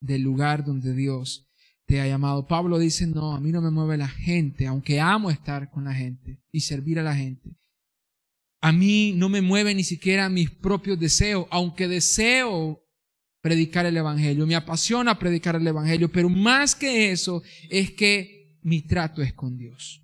del 0.03 0.23
lugar 0.23 0.65
donde 0.65 0.95
Dios 0.95 1.51
te 1.85 2.01
ha 2.01 2.07
llamado. 2.07 2.47
Pablo 2.47 2.79
dice, 2.79 3.07
no, 3.07 3.35
a 3.35 3.41
mí 3.41 3.53
no 3.53 3.61
me 3.61 3.71
mueve 3.71 3.99
la 3.99 4.09
gente, 4.09 4.67
aunque 4.67 4.99
amo 4.99 5.31
estar 5.31 5.71
con 5.71 5.85
la 5.85 5.93
gente 5.93 6.41
y 6.51 6.61
servir 6.61 6.99
a 6.99 7.03
la 7.03 7.15
gente. 7.15 7.55
A 8.63 8.73
mí 8.73 9.13
no 9.15 9.29
me 9.29 9.43
mueve 9.43 9.75
ni 9.75 9.85
siquiera 9.85 10.31
mis 10.31 10.51
propios 10.51 10.99
deseos, 10.99 11.47
aunque 11.51 11.89
deseo 11.89 12.83
predicar 13.43 13.87
el 13.87 13.97
Evangelio. 13.97 14.47
Me 14.47 14.55
apasiona 14.55 15.19
predicar 15.19 15.57
el 15.57 15.67
Evangelio, 15.67 16.11
pero 16.11 16.29
más 16.29 16.75
que 16.75 17.11
eso 17.11 17.43
es 17.69 17.91
que 17.91 18.59
mi 18.63 18.83
trato 18.83 19.21
es 19.21 19.33
con 19.33 19.59
Dios. 19.59 20.03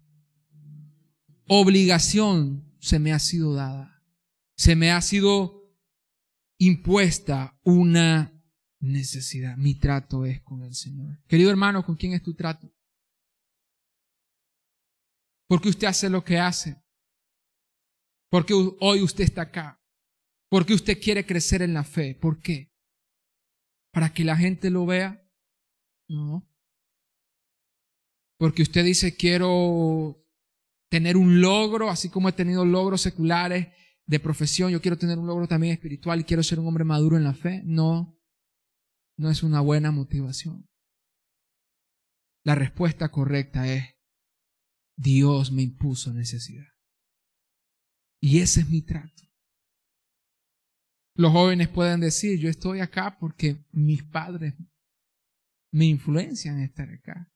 Obligación 1.46 2.74
se 2.80 2.98
me 2.98 3.12
ha 3.12 3.18
sido 3.18 3.54
dada. 3.54 4.02
Se 4.56 4.74
me 4.74 4.90
ha 4.90 5.00
sido 5.00 5.65
impuesta 6.58 7.58
una 7.62 8.32
necesidad. 8.80 9.56
Mi 9.56 9.74
trato 9.74 10.24
es 10.24 10.40
con 10.42 10.62
el 10.62 10.74
Señor. 10.74 11.18
Querido 11.26 11.50
hermano, 11.50 11.84
¿con 11.84 11.96
quién 11.96 12.12
es 12.12 12.22
tu 12.22 12.34
trato? 12.34 12.72
Porque 15.48 15.68
usted 15.68 15.86
hace 15.86 16.10
lo 16.10 16.24
que 16.24 16.38
hace. 16.38 16.82
Porque 18.30 18.54
hoy 18.80 19.02
usted 19.02 19.24
está 19.24 19.42
acá. 19.42 19.80
Porque 20.48 20.74
usted 20.74 21.00
quiere 21.00 21.26
crecer 21.26 21.62
en 21.62 21.74
la 21.74 21.84
fe. 21.84 22.14
¿Por 22.14 22.40
qué? 22.40 22.72
¿Para 23.92 24.12
que 24.12 24.24
la 24.24 24.36
gente 24.36 24.70
lo 24.70 24.86
vea? 24.86 25.28
No. 26.08 26.48
Porque 28.38 28.62
usted 28.62 28.84
dice, 28.84 29.16
quiero 29.16 30.22
tener 30.90 31.16
un 31.16 31.40
logro, 31.40 31.90
así 31.90 32.10
como 32.10 32.28
he 32.28 32.32
tenido 32.32 32.64
logros 32.64 33.00
seculares 33.00 33.68
de 34.06 34.20
profesión, 34.20 34.70
yo 34.70 34.80
quiero 34.80 34.96
tener 34.96 35.18
un 35.18 35.26
logro 35.26 35.48
también 35.48 35.72
espiritual 35.72 36.20
y 36.20 36.24
quiero 36.24 36.42
ser 36.42 36.60
un 36.60 36.66
hombre 36.66 36.84
maduro 36.84 37.16
en 37.16 37.24
la 37.24 37.34
fe. 37.34 37.62
No, 37.64 38.16
no 39.16 39.30
es 39.30 39.42
una 39.42 39.60
buena 39.60 39.90
motivación. 39.90 40.68
La 42.44 42.54
respuesta 42.54 43.10
correcta 43.10 43.72
es, 43.72 43.84
Dios 44.96 45.50
me 45.50 45.62
impuso 45.62 46.12
necesidad. 46.12 46.68
Y 48.20 48.40
ese 48.40 48.60
es 48.60 48.68
mi 48.68 48.82
trato. 48.82 49.22
Los 51.14 51.32
jóvenes 51.32 51.68
pueden 51.68 52.00
decir, 52.00 52.38
yo 52.38 52.48
estoy 52.48 52.80
acá 52.80 53.18
porque 53.18 53.64
mis 53.72 54.02
padres 54.04 54.54
me 55.72 55.86
influencian 55.86 56.58
a 56.58 56.64
estar 56.64 56.88
acá. 56.90 57.32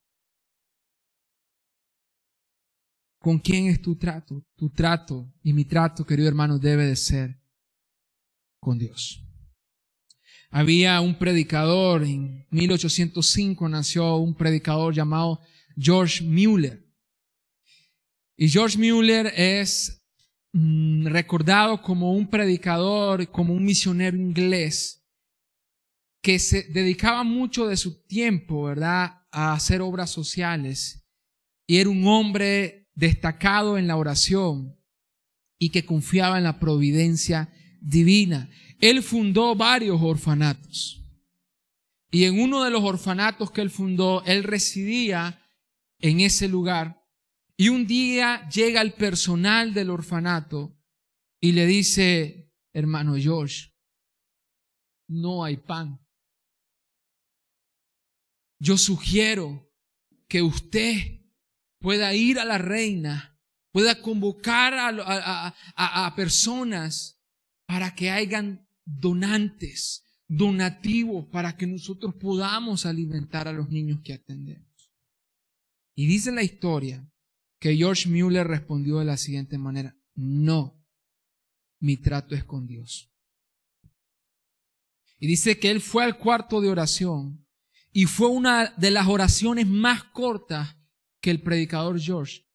¿Con 3.21 3.39
quién 3.39 3.67
es 3.67 3.83
tu 3.83 3.97
trato? 3.97 4.43
Tu 4.57 4.71
trato 4.71 5.31
y 5.43 5.53
mi 5.53 5.67
trato, 5.67 6.07
querido 6.07 6.27
hermano, 6.27 6.59
debe 6.59 6.87
de 6.87 6.97
ser 6.97 7.39
con 8.59 8.79
Dios. 8.79 9.23
Había 10.51 10.99
un 11.03 11.19
predicador, 11.19 12.03
en 12.03 12.47
1805 12.51 13.69
nació 13.69 14.17
un 14.17 14.35
predicador 14.35 14.95
llamado 14.95 15.39
George 15.77 16.25
Mueller. 16.25 16.83
Y 18.39 18.49
George 18.49 18.79
Mueller 18.79 19.31
es 19.37 20.03
mm, 20.55 21.07
recordado 21.09 21.83
como 21.83 22.15
un 22.15 22.27
predicador, 22.27 23.31
como 23.31 23.53
un 23.53 23.63
misionero 23.63 24.17
inglés, 24.17 25.07
que 26.23 26.39
se 26.39 26.63
dedicaba 26.63 27.23
mucho 27.23 27.67
de 27.67 27.77
su 27.77 28.03
tiempo, 28.07 28.65
¿verdad?, 28.65 29.27
a 29.31 29.53
hacer 29.53 29.83
obras 29.83 30.11
sociales. 30.11 31.07
Y 31.67 31.77
era 31.77 31.91
un 31.91 32.07
hombre 32.07 32.80
destacado 33.01 33.79
en 33.79 33.87
la 33.87 33.97
oración 33.97 34.79
y 35.59 35.71
que 35.71 35.87
confiaba 35.87 36.37
en 36.37 36.45
la 36.45 36.61
providencia 36.61 37.53
divina. 37.81 38.51
Él 38.79 39.03
fundó 39.03 39.55
varios 39.55 40.01
orfanatos. 40.03 41.03
Y 42.11 42.25
en 42.25 42.39
uno 42.39 42.63
de 42.63 42.71
los 42.71 42.83
orfanatos 42.83 43.51
que 43.51 43.63
él 43.63 43.71
fundó, 43.71 44.23
él 44.25 44.45
residía 44.45 45.43
en 45.99 46.21
ese 46.21 46.47
lugar. 46.47 47.03
Y 47.57 47.71
un 47.71 47.87
día 47.87 48.47
llega 48.51 48.83
el 48.83 48.93
personal 48.93 49.73
del 49.73 49.91
orfanato 49.91 50.79
y 51.41 51.53
le 51.53 51.67
dice, 51.67 52.53
hermano 52.75 53.17
George, 53.17 53.73
no 55.09 55.43
hay 55.43 55.57
pan. 55.57 55.99
Yo 58.59 58.77
sugiero 58.77 59.71
que 60.29 60.43
usted 60.43 61.20
pueda 61.81 62.15
ir 62.15 62.39
a 62.39 62.45
la 62.45 62.59
reina, 62.59 63.39
pueda 63.73 64.01
convocar 64.01 64.75
a, 64.77 66.15
personas 66.15 67.21
para 67.67 67.95
que 67.95 68.11
hagan 68.11 68.69
donantes, 68.85 70.05
donativos, 70.29 71.27
para 71.27 71.57
que 71.57 71.67
nosotros 71.67 72.15
podamos 72.15 72.87
alimentar 72.87 73.49
a 73.49 73.53
los 73.53 73.71
niños 73.71 74.01
que 74.05 74.13
atendemos. 74.13 74.69
Y 75.95 76.07
dice 76.07 76.33
la 76.33 76.43
historia 76.43 77.07
que 77.59 77.77
George 77.77 78.09
Mueller 78.09 78.47
respondió 78.47 78.99
de 78.99 79.05
la 79.05 79.17
siguiente 79.17 79.59
manera, 79.59 79.97
no, 80.15 80.83
mi 81.79 81.97
trato 81.97 82.35
es 82.35 82.45
con 82.45 82.67
Dios. 82.67 83.11
Y 85.19 85.27
dice 85.27 85.59
que 85.59 85.71
él 85.71 85.81
fue 85.81 86.05
al 86.05 86.19
cuarto 86.19 86.61
de 86.61 86.71
oración 86.71 87.47
y 87.93 88.07
fue 88.07 88.29
una 88.29 88.73
de 88.77 88.91
las 88.91 89.07
oraciones 89.09 89.67
más 89.67 90.05
cortas 90.05 90.80
que 91.21 91.31
el 91.31 91.43
predicador 91.43 92.01
George 92.01 92.47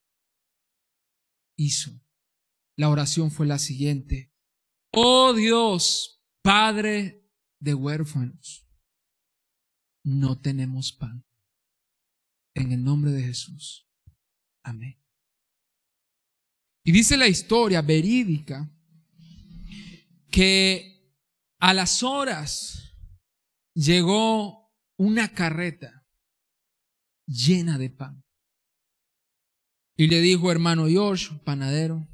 hizo. 1.56 1.90
La 2.76 2.88
oración 2.88 3.30
fue 3.30 3.46
la 3.46 3.58
siguiente. 3.58 4.32
Oh 4.92 5.32
Dios, 5.32 6.22
Padre 6.42 7.26
de 7.58 7.74
huérfanos, 7.74 8.68
no 10.04 10.40
tenemos 10.40 10.92
pan. 10.92 11.24
En 12.54 12.72
el 12.72 12.82
nombre 12.82 13.10
de 13.10 13.22
Jesús. 13.22 13.88
Amén. 14.62 15.02
Y 16.84 16.92
dice 16.92 17.16
la 17.16 17.26
historia 17.26 17.82
verídica 17.82 18.72
que 20.30 21.12
a 21.58 21.74
las 21.74 22.02
horas 22.02 22.94
llegó 23.74 24.72
una 24.96 25.32
carreta 25.34 26.06
llena 27.26 27.76
de 27.76 27.90
pan. 27.90 28.25
Y 29.96 30.08
le 30.08 30.20
dijo, 30.20 30.52
hermano 30.52 30.86
George, 30.86 31.34
panadero, 31.44 32.06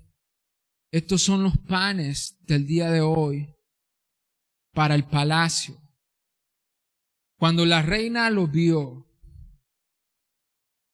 estos 0.92 1.22
son 1.22 1.42
los 1.42 1.56
panes 1.58 2.38
del 2.46 2.66
día 2.66 2.90
de 2.90 3.00
hoy 3.00 3.52
para 4.72 4.94
el 4.94 5.04
palacio. 5.04 5.80
Cuando 7.38 7.66
la 7.66 7.82
reina 7.82 8.30
los 8.30 8.52
vio, 8.52 9.08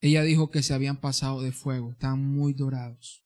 ella 0.01 0.23
dijo 0.23 0.51
que 0.51 0.63
se 0.63 0.73
habían 0.73 1.01
pasado 1.01 1.43
de 1.43 1.53
fuego, 1.53 1.91
estaban 1.91 2.25
muy 2.25 2.55
dorados. 2.55 3.25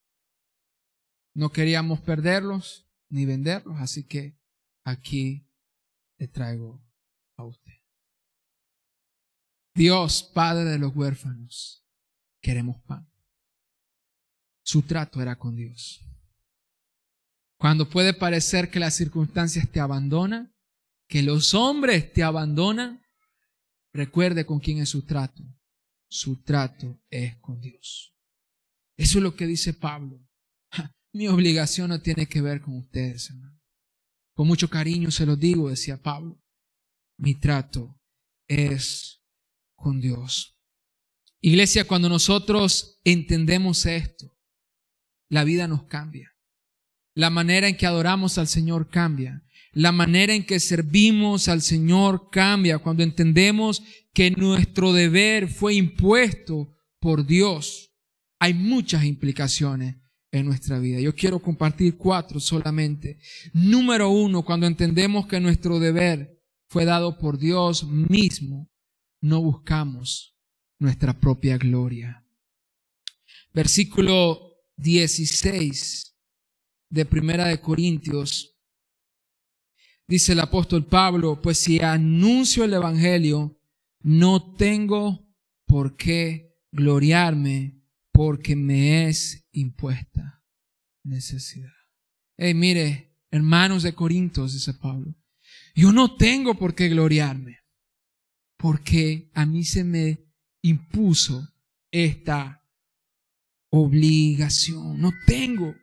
No 1.35 1.51
queríamos 1.51 2.01
perderlos 2.01 2.89
ni 3.11 3.27
venderlos, 3.27 3.79
así 3.79 4.05
que 4.09 4.41
aquí 4.85 5.49
le 6.19 6.27
traigo 6.27 6.85
a 7.37 7.45
usted. 7.45 7.73
Dios, 9.75 10.23
Padre 10.35 10.65
de 10.65 10.79
los 10.79 10.95
huérfanos, 10.97 11.87
queremos 12.41 12.83
pan. 12.83 13.12
Su 14.63 14.83
trato 14.83 15.21
era 15.21 15.39
con 15.39 15.57
Dios. 15.57 16.01
Cuando 17.59 17.89
puede 17.89 18.13
parecer 18.13 18.71
que 18.71 18.81
las 18.81 18.95
circunstancias 18.97 19.71
te 19.71 19.81
abandonan, 19.81 20.53
que 21.09 21.23
los 21.23 21.55
hombres 21.55 22.13
te 22.13 22.23
abandonan, 22.23 23.03
recuerde 23.93 24.47
con 24.47 24.59
quién 24.59 24.79
es 24.79 24.89
su 24.89 25.03
trato. 25.03 25.43
Su 26.09 26.43
trato 26.43 27.01
es 27.11 27.37
con 27.37 27.61
Dios. 27.61 28.15
Eso 28.97 29.19
es 29.19 29.23
lo 29.23 29.35
que 29.35 29.47
dice 29.47 29.75
Pablo. 29.75 30.21
mi 31.13 31.29
obligación 31.29 31.89
no 31.91 32.01
tiene 32.01 32.27
que 32.27 32.41
ver 32.41 32.61
con 32.61 32.77
ustedes, 32.77 33.31
hermano. 33.31 33.61
Con 34.35 34.47
mucho 34.47 34.69
cariño 34.69 35.11
se 35.11 35.27
lo 35.27 35.37
digo, 35.37 35.69
decía 35.69 36.03
Pablo. 36.03 36.43
Mi 37.19 37.35
trato 37.35 38.01
es 38.49 39.23
con 39.77 40.01
Dios. 40.01 40.59
Iglesia, 41.41 41.87
cuando 41.87 42.09
nosotros 42.09 43.01
entendemos 43.05 43.85
esto, 43.87 44.37
la 45.33 45.45
vida 45.45 45.67
nos 45.67 45.85
cambia. 45.85 46.37
La 47.15 47.31
manera 47.31 47.67
en 47.67 47.79
que 47.79 47.87
adoramos 47.87 48.37
al 48.37 48.49
Señor 48.49 48.91
cambia. 48.91 49.43
La 49.73 49.91
manera 49.91 50.35
en 50.35 50.45
que 50.45 50.61
servimos 50.61 51.49
al 51.49 51.63
Señor 51.63 52.29
cambia 52.31 52.81
cuando 52.81 53.03
entendemos 53.03 53.83
que 54.13 54.31
nuestro 54.33 54.93
deber 54.93 55.49
fue 55.49 55.73
impuesto 55.73 56.77
por 57.01 57.25
Dios. 57.25 57.95
Hay 58.41 58.53
muchas 58.53 59.05
implicaciones 59.05 59.97
en 60.33 60.45
nuestra 60.45 60.79
vida. 60.79 61.01
Yo 61.01 61.15
quiero 61.15 61.39
compartir 61.39 61.97
cuatro 61.97 62.39
solamente. 62.39 63.19
Número 63.55 64.11
uno, 64.11 64.45
cuando 64.45 64.67
entendemos 64.67 65.27
que 65.27 65.41
nuestro 65.41 65.79
deber 65.79 66.43
fue 66.69 66.85
dado 66.85 67.17
por 67.17 67.39
Dios 67.39 67.85
mismo, 67.85 68.71
no 69.23 69.41
buscamos 69.41 70.37
nuestra 70.79 71.19
propia 71.19 71.57
gloria. 71.57 72.23
Versículo 73.55 74.52
16 74.83 76.17
de 76.91 77.05
Primera 77.05 77.47
de 77.47 77.61
Corintios, 77.61 78.59
dice 80.07 80.33
el 80.33 80.41
apóstol 80.41 80.85
Pablo, 80.85 81.41
pues 81.41 81.59
si 81.59 81.81
anuncio 81.81 82.65
el 82.65 82.75
Evangelio, 82.75 83.59
no 84.03 84.55
tengo 84.57 85.33
por 85.67 85.97
qué 85.97 86.59
gloriarme 86.73 87.81
porque 88.13 88.57
me 88.57 89.09
es 89.09 89.49
impuesta 89.53 90.45
necesidad. 91.05 91.73
Hey, 92.37 92.55
mire, 92.55 93.17
hermanos 93.31 93.85
de 93.85 93.95
Corintios, 93.95 94.53
dice 94.53 94.75
Pablo, 94.75 95.15
yo 95.75 95.93
no 95.93 96.17
tengo 96.17 96.55
por 96.59 96.75
qué 96.75 96.89
gloriarme 96.89 97.61
porque 98.59 99.31
a 99.35 99.47
mí 99.47 99.65
se 99.65 99.85
me 99.85 100.25
impuso 100.63 101.49
esta 101.91 102.62
obligación. 103.73 105.01
No 105.01 105.13
tengo 105.27 105.75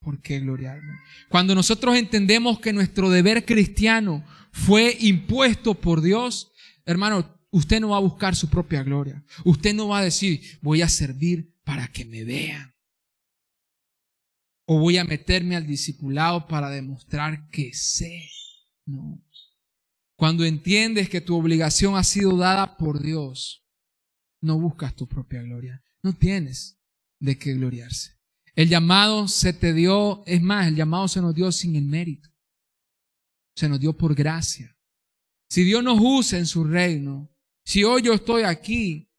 por 0.00 0.20
qué 0.20 0.40
gloriarme. 0.40 0.98
Cuando 1.28 1.54
nosotros 1.54 1.96
entendemos 1.96 2.58
que 2.58 2.72
nuestro 2.72 3.08
deber 3.08 3.44
cristiano 3.44 4.24
fue 4.50 4.96
impuesto 5.00 5.74
por 5.74 6.02
Dios, 6.02 6.52
hermano, 6.84 7.38
usted 7.50 7.80
no 7.80 7.90
va 7.90 7.98
a 7.98 8.00
buscar 8.00 8.34
su 8.34 8.50
propia 8.50 8.82
gloria. 8.82 9.24
Usted 9.44 9.74
no 9.74 9.88
va 9.88 9.98
a 9.98 10.04
decir, 10.04 10.58
voy 10.60 10.82
a 10.82 10.88
servir 10.88 11.54
para 11.64 11.86
que 11.88 12.04
me 12.04 12.24
vean. 12.24 12.74
O 14.66 14.80
voy 14.80 14.98
a 14.98 15.04
meterme 15.04 15.54
al 15.54 15.66
discipulado 15.66 16.48
para 16.48 16.68
demostrar 16.68 17.48
que 17.50 17.72
sé. 17.72 18.28
No. 18.84 19.24
Cuando 20.16 20.44
entiendes 20.44 21.08
que 21.08 21.20
tu 21.20 21.36
obligación 21.36 21.96
ha 21.96 22.02
sido 22.02 22.36
dada 22.36 22.76
por 22.76 23.00
Dios, 23.00 23.64
no 24.40 24.58
buscas 24.58 24.96
tu 24.96 25.06
propia 25.06 25.42
gloria. 25.42 25.84
No 26.02 26.12
tienes 26.12 26.75
de 27.20 27.38
qué 27.38 27.54
gloriarse. 27.54 28.16
El 28.54 28.68
llamado 28.68 29.28
se 29.28 29.52
te 29.52 29.72
dio, 29.72 30.24
es 30.26 30.40
más, 30.40 30.66
el 30.66 30.76
llamado 30.76 31.08
se 31.08 31.20
nos 31.20 31.34
dio 31.34 31.52
sin 31.52 31.76
el 31.76 31.84
mérito. 31.84 32.30
Se 33.54 33.68
nos 33.68 33.80
dio 33.80 33.96
por 33.96 34.14
gracia. 34.14 34.76
Si 35.48 35.62
Dios 35.64 35.82
nos 35.82 35.98
usa 36.00 36.38
en 36.38 36.46
su 36.46 36.64
reino, 36.64 37.30
si 37.64 37.84
hoy 37.84 38.02
yo 38.02 38.12
estoy 38.12 38.42
aquí, 38.42 39.10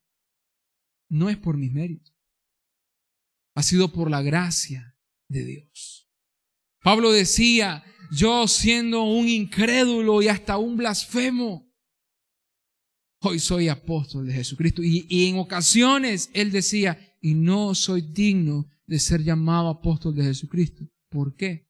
no 1.10 1.30
es 1.30 1.38
por 1.38 1.58
mis 1.58 1.72
méritos. 1.72 2.16
Ha 3.56 3.64
sido 3.64 3.92
por 3.92 4.10
la 4.10 4.22
gracia 4.22 4.98
de 5.28 5.44
Dios. 5.44 6.10
Pablo 6.82 7.12
decía, 7.12 7.84
yo 8.12 8.48
siendo 8.48 9.04
un 9.04 9.28
incrédulo 9.28 10.22
y 10.22 10.28
hasta 10.28 10.58
un 10.58 10.78
blasfemo, 10.78 11.68
hoy 13.22 13.40
soy 13.40 13.68
apóstol 13.68 14.28
de 14.28 14.34
Jesucristo. 14.34 14.82
Y, 14.84 15.28
en 15.28 15.38
ocasiones 15.38 16.30
él 16.34 16.52
decía, 16.52 17.07
y 17.22 17.34
no 17.34 17.76
soy 17.76 18.02
digno 18.02 18.70
de 18.86 19.00
ser 19.00 19.24
llamado 19.24 19.70
apóstol 19.70 20.16
de 20.16 20.24
Jesucristo. 20.24 20.88
¿Por 21.10 21.36
qué? 21.36 21.68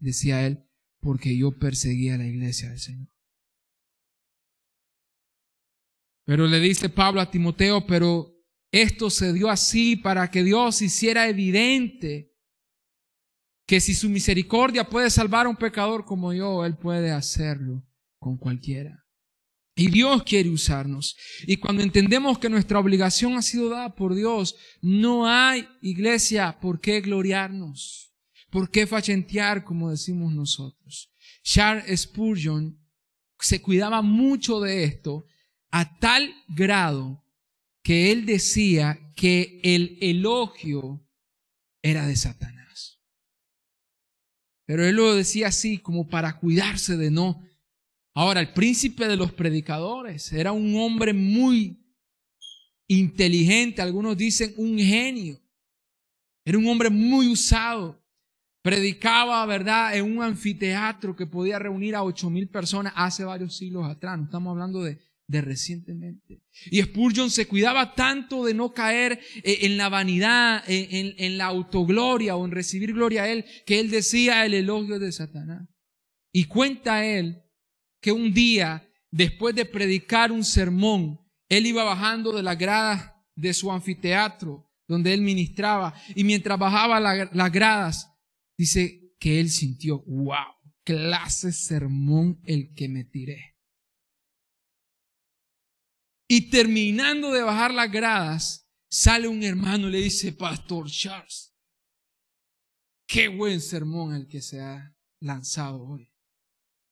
decía 0.00 0.46
él, 0.46 0.64
porque 1.00 1.36
yo 1.36 1.50
perseguía 1.50 2.16
la 2.16 2.26
iglesia 2.26 2.70
del 2.70 2.78
Señor. 2.78 3.08
Pero 6.24 6.46
le 6.46 6.60
dice 6.60 6.88
Pablo 6.88 7.20
a 7.20 7.30
Timoteo, 7.30 7.86
pero 7.86 8.36
esto 8.72 9.10
se 9.10 9.32
dio 9.32 9.48
así 9.48 9.96
para 9.96 10.30
que 10.30 10.44
Dios 10.44 10.82
hiciera 10.82 11.28
evidente 11.28 12.36
que 13.66 13.80
si 13.80 13.94
su 13.94 14.08
misericordia 14.08 14.88
puede 14.88 15.10
salvar 15.10 15.46
a 15.46 15.48
un 15.48 15.56
pecador 15.56 16.04
como 16.04 16.32
yo, 16.32 16.64
Él 16.64 16.76
puede 16.76 17.10
hacerlo 17.10 17.84
con 18.20 18.36
cualquiera. 18.36 19.05
Y 19.78 19.90
Dios 19.90 20.22
quiere 20.22 20.48
usarnos. 20.48 21.16
Y 21.46 21.58
cuando 21.58 21.82
entendemos 21.82 22.38
que 22.38 22.48
nuestra 22.48 22.78
obligación 22.78 23.34
ha 23.34 23.42
sido 23.42 23.68
dada 23.68 23.94
por 23.94 24.14
Dios, 24.14 24.56
no 24.80 25.26
hay, 25.28 25.68
iglesia, 25.82 26.58
por 26.58 26.80
qué 26.80 27.02
gloriarnos, 27.02 28.14
por 28.50 28.70
qué 28.70 28.86
fachentear, 28.86 29.64
como 29.64 29.90
decimos 29.90 30.32
nosotros. 30.32 31.10
Charles 31.42 32.00
Spurgeon 32.00 32.80
se 33.38 33.60
cuidaba 33.60 34.00
mucho 34.00 34.60
de 34.60 34.84
esto 34.84 35.26
a 35.70 35.98
tal 35.98 36.34
grado 36.48 37.22
que 37.82 38.10
él 38.10 38.24
decía 38.24 38.98
que 39.14 39.60
el 39.62 39.98
elogio 40.00 41.06
era 41.82 42.06
de 42.06 42.16
Satanás. 42.16 42.98
Pero 44.64 44.86
él 44.86 44.96
lo 44.96 45.14
decía 45.14 45.48
así 45.48 45.78
como 45.78 46.08
para 46.08 46.38
cuidarse 46.38 46.96
de 46.96 47.10
no 47.10 47.42
Ahora, 48.16 48.40
el 48.40 48.54
príncipe 48.54 49.06
de 49.06 49.16
los 49.16 49.30
predicadores 49.30 50.32
era 50.32 50.50
un 50.50 50.74
hombre 50.76 51.12
muy 51.12 51.78
inteligente, 52.88 53.82
algunos 53.82 54.16
dicen 54.16 54.54
un 54.56 54.78
genio. 54.78 55.38
Era 56.42 56.56
un 56.56 56.66
hombre 56.66 56.88
muy 56.88 57.28
usado. 57.28 58.02
Predicaba, 58.62 59.44
¿verdad?, 59.44 59.98
en 59.98 60.16
un 60.16 60.22
anfiteatro 60.22 61.14
que 61.14 61.26
podía 61.26 61.58
reunir 61.58 61.94
a 61.94 62.04
ocho 62.04 62.30
mil 62.30 62.48
personas 62.48 62.94
hace 62.96 63.22
varios 63.22 63.54
siglos 63.54 63.86
atrás. 63.86 64.16
No 64.16 64.24
estamos 64.24 64.52
hablando 64.52 64.82
de, 64.82 64.98
de 65.26 65.40
recientemente. 65.42 66.40
Y 66.70 66.80
Spurgeon 66.80 67.28
se 67.28 67.46
cuidaba 67.46 67.94
tanto 67.94 68.46
de 68.46 68.54
no 68.54 68.72
caer 68.72 69.20
eh, 69.42 69.58
en 69.60 69.76
la 69.76 69.90
vanidad, 69.90 70.64
en, 70.66 71.14
en, 71.18 71.36
la 71.36 71.44
autogloria 71.44 72.34
o 72.34 72.46
en 72.46 72.52
recibir 72.52 72.94
gloria 72.94 73.24
a 73.24 73.28
él, 73.28 73.44
que 73.66 73.78
él 73.78 73.90
decía 73.90 74.46
el 74.46 74.54
elogio 74.54 74.98
de 74.98 75.12
Satanás. 75.12 75.68
Y 76.32 76.44
cuenta 76.44 77.04
él 77.04 77.42
que 78.06 78.12
un 78.12 78.32
día, 78.32 78.88
después 79.10 79.52
de 79.56 79.64
predicar 79.64 80.30
un 80.30 80.44
sermón, 80.44 81.20
él 81.48 81.66
iba 81.66 81.82
bajando 81.82 82.30
de 82.30 82.40
las 82.40 82.56
gradas 82.56 83.12
de 83.34 83.52
su 83.52 83.72
anfiteatro 83.72 84.70
donde 84.86 85.12
él 85.12 85.22
ministraba 85.22 85.92
y 86.14 86.22
mientras 86.22 86.56
bajaba 86.56 87.00
las 87.00 87.50
gradas, 87.52 88.08
dice 88.56 89.12
que 89.18 89.40
él 89.40 89.50
sintió, 89.50 90.04
wow, 90.06 90.54
clase 90.84 91.50
sermón 91.50 92.40
el 92.44 92.72
que 92.74 92.88
me 92.88 93.02
tiré. 93.02 93.56
Y 96.28 96.48
terminando 96.48 97.32
de 97.32 97.42
bajar 97.42 97.74
las 97.74 97.90
gradas, 97.90 98.70
sale 98.88 99.26
un 99.26 99.42
hermano 99.42 99.88
y 99.88 99.90
le 99.90 99.98
dice, 99.98 100.32
Pastor 100.32 100.88
Charles, 100.88 101.56
qué 103.08 103.26
buen 103.26 103.60
sermón 103.60 104.14
el 104.14 104.28
que 104.28 104.42
se 104.42 104.60
ha 104.60 104.96
lanzado 105.18 105.82
hoy. 105.82 106.15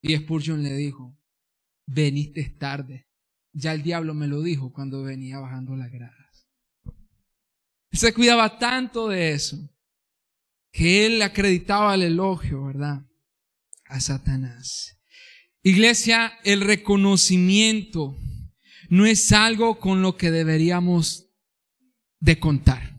Y 0.07 0.15
Spurgeon 0.19 0.63
le 0.63 0.77
dijo, 0.77 1.19
veniste 1.87 2.45
tarde. 2.59 3.09
Ya 3.55 3.73
el 3.73 3.83
diablo 3.83 4.13
me 4.13 4.27
lo 4.27 4.43
dijo 4.43 4.71
cuando 4.71 5.03
venía 5.03 5.39
bajando 5.39 5.75
las 5.77 5.91
gradas. 5.91 6.47
Se 7.91 8.13
cuidaba 8.13 8.59
tanto 8.59 9.09
de 9.09 9.33
eso 9.33 9.57
que 10.71 11.07
él 11.07 11.23
acreditaba 11.23 11.95
el 11.95 12.03
elogio, 12.03 12.67
¿verdad? 12.67 13.07
A 13.87 13.99
Satanás. 13.99 15.01
Iglesia, 15.63 16.35
el 16.45 16.61
reconocimiento 16.61 18.15
no 18.91 19.07
es 19.07 19.33
algo 19.33 19.79
con 19.79 20.03
lo 20.03 20.19
que 20.19 20.31
deberíamos 20.31 21.31
de 22.21 22.39
contar. 22.39 22.95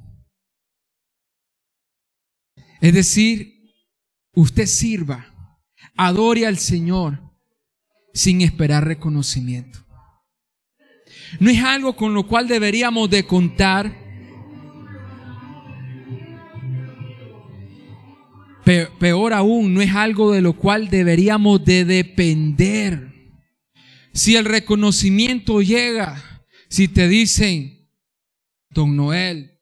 Es 2.82 2.94
decir, 2.96 3.76
usted 4.34 4.66
sirva 4.66 5.35
adore 5.96 6.46
al 6.46 6.58
Señor 6.58 7.20
sin 8.14 8.42
esperar 8.42 8.86
reconocimiento. 8.86 9.86
No 11.40 11.50
es 11.50 11.62
algo 11.62 11.96
con 11.96 12.14
lo 12.14 12.28
cual 12.28 12.48
deberíamos 12.48 13.10
de 13.10 13.26
contar. 13.26 14.04
Peor 18.64 19.34
aún, 19.34 19.74
no 19.74 19.82
es 19.82 19.94
algo 19.94 20.32
de 20.32 20.42
lo 20.42 20.54
cual 20.54 20.90
deberíamos 20.90 21.64
de 21.64 21.86
depender. 21.86 23.14
Si 24.12 24.36
el 24.36 24.46
reconocimiento 24.46 25.62
llega, 25.62 26.46
si 26.70 26.88
te 26.88 27.08
dicen, 27.08 27.90
don 28.70 28.96
Noel, 28.96 29.60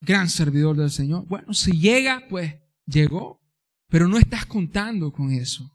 gran 0.00 0.30
servidor 0.30 0.76
del 0.76 0.90
Señor, 0.90 1.26
bueno, 1.26 1.52
si 1.52 1.72
llega, 1.72 2.24
pues 2.30 2.54
llegó. 2.86 3.45
Pero 3.96 4.08
no 4.08 4.18
estás 4.18 4.44
contando 4.44 5.10
con 5.10 5.32
eso. 5.32 5.74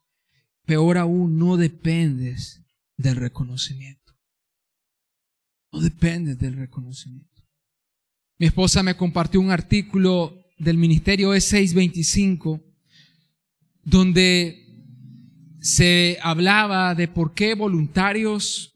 Peor 0.68 1.00
aún, 1.00 1.40
no 1.40 1.58
dependes 1.58 2.62
del 2.96 3.16
reconocimiento. 3.16 4.14
No 5.72 5.82
dependes 5.82 6.38
del 6.38 6.56
reconocimiento. 6.56 7.42
Mi 8.38 8.46
esposa 8.46 8.84
me 8.84 8.96
compartió 8.96 9.42
un 9.42 9.50
artículo 9.50 10.40
del 10.60 10.78
Ministerio 10.78 11.34
E625 11.34 12.64
donde 13.82 14.68
se 15.60 16.20
hablaba 16.22 16.94
de 16.94 17.08
por 17.08 17.34
qué 17.34 17.56
voluntarios 17.56 18.72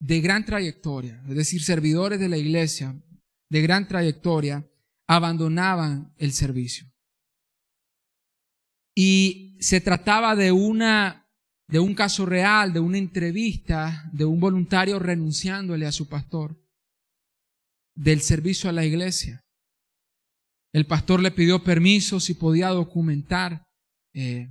de 0.00 0.20
gran 0.20 0.44
trayectoria, 0.44 1.22
es 1.28 1.36
decir, 1.36 1.62
servidores 1.62 2.18
de 2.18 2.28
la 2.28 2.36
iglesia 2.36 3.00
de 3.48 3.62
gran 3.62 3.86
trayectoria, 3.86 4.68
abandonaban 5.06 6.12
el 6.18 6.32
servicio. 6.32 6.93
Y 8.94 9.56
se 9.60 9.80
trataba 9.80 10.36
de 10.36 10.52
una, 10.52 11.26
de 11.68 11.78
un 11.78 11.94
caso 11.94 12.26
real, 12.26 12.72
de 12.72 12.80
una 12.80 12.98
entrevista 12.98 14.08
de 14.12 14.24
un 14.24 14.40
voluntario 14.40 14.98
renunciándole 14.98 15.86
a 15.86 15.92
su 15.92 16.08
pastor 16.08 16.60
del 17.94 18.20
servicio 18.20 18.68
a 18.68 18.72
la 18.72 18.84
iglesia. 18.84 19.44
El 20.72 20.86
pastor 20.86 21.20
le 21.20 21.30
pidió 21.30 21.62
permiso 21.62 22.18
si 22.18 22.34
podía 22.34 22.68
documentar 22.68 23.64
eh, 24.12 24.48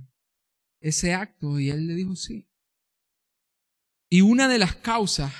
ese 0.80 1.14
acto 1.14 1.60
y 1.60 1.70
él 1.70 1.86
le 1.86 1.94
dijo 1.94 2.16
sí. 2.16 2.48
Y 4.10 4.22
una 4.22 4.48
de 4.48 4.58
las 4.58 4.74
causas 4.76 5.32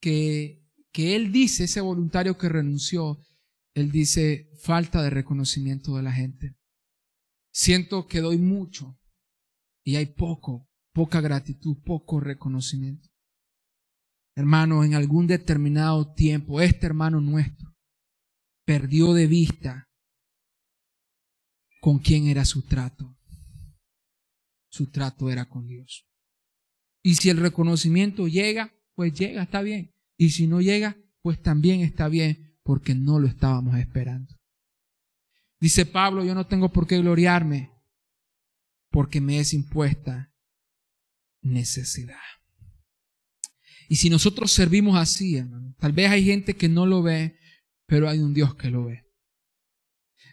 que, 0.00 0.64
que 0.92 1.16
él 1.16 1.32
dice, 1.32 1.64
ese 1.64 1.80
voluntario 1.80 2.38
que 2.38 2.48
renunció, 2.48 3.20
él 3.74 3.90
dice 3.92 4.50
falta 4.58 5.02
de 5.02 5.10
reconocimiento 5.10 5.96
de 5.96 6.02
la 6.02 6.12
gente. 6.12 6.56
Siento 7.52 8.06
que 8.06 8.20
doy 8.20 8.38
mucho 8.38 8.98
y 9.84 9.96
hay 9.96 10.06
poco, 10.06 10.68
poca 10.92 11.20
gratitud, 11.20 11.76
poco 11.84 12.18
reconocimiento. 12.18 13.08
Hermano, 14.34 14.84
en 14.84 14.94
algún 14.94 15.26
determinado 15.26 16.14
tiempo, 16.14 16.60
este 16.60 16.86
hermano 16.86 17.20
nuestro 17.20 17.74
perdió 18.64 19.12
de 19.12 19.26
vista 19.26 19.90
con 21.80 21.98
quién 21.98 22.26
era 22.26 22.44
su 22.44 22.62
trato. 22.62 23.14
Su 24.70 24.90
trato 24.90 25.28
era 25.30 25.48
con 25.48 25.66
Dios. 25.66 26.06
Y 27.02 27.16
si 27.16 27.28
el 27.28 27.36
reconocimiento 27.36 28.28
llega, 28.28 28.72
pues 28.94 29.12
llega, 29.12 29.42
está 29.42 29.60
bien. 29.60 29.92
Y 30.16 30.30
si 30.30 30.46
no 30.46 30.62
llega, 30.62 30.96
pues 31.20 31.42
también 31.42 31.80
está 31.80 32.08
bien, 32.08 32.56
porque 32.62 32.94
no 32.94 33.18
lo 33.18 33.26
estábamos 33.26 33.76
esperando. 33.76 34.34
Dice 35.62 35.86
Pablo, 35.86 36.24
yo 36.24 36.34
no 36.34 36.44
tengo 36.48 36.72
por 36.72 36.88
qué 36.88 36.98
gloriarme, 36.98 37.70
porque 38.90 39.20
me 39.20 39.38
es 39.38 39.54
impuesta 39.54 40.34
necesidad. 41.40 42.18
Y 43.88 43.94
si 43.94 44.10
nosotros 44.10 44.50
servimos 44.50 44.98
así, 44.98 45.36
hermano, 45.36 45.76
tal 45.78 45.92
vez 45.92 46.10
hay 46.10 46.24
gente 46.24 46.56
que 46.56 46.68
no 46.68 46.84
lo 46.84 47.00
ve, 47.04 47.38
pero 47.86 48.08
hay 48.08 48.18
un 48.18 48.34
Dios 48.34 48.56
que 48.56 48.72
lo 48.72 48.86
ve. 48.86 49.04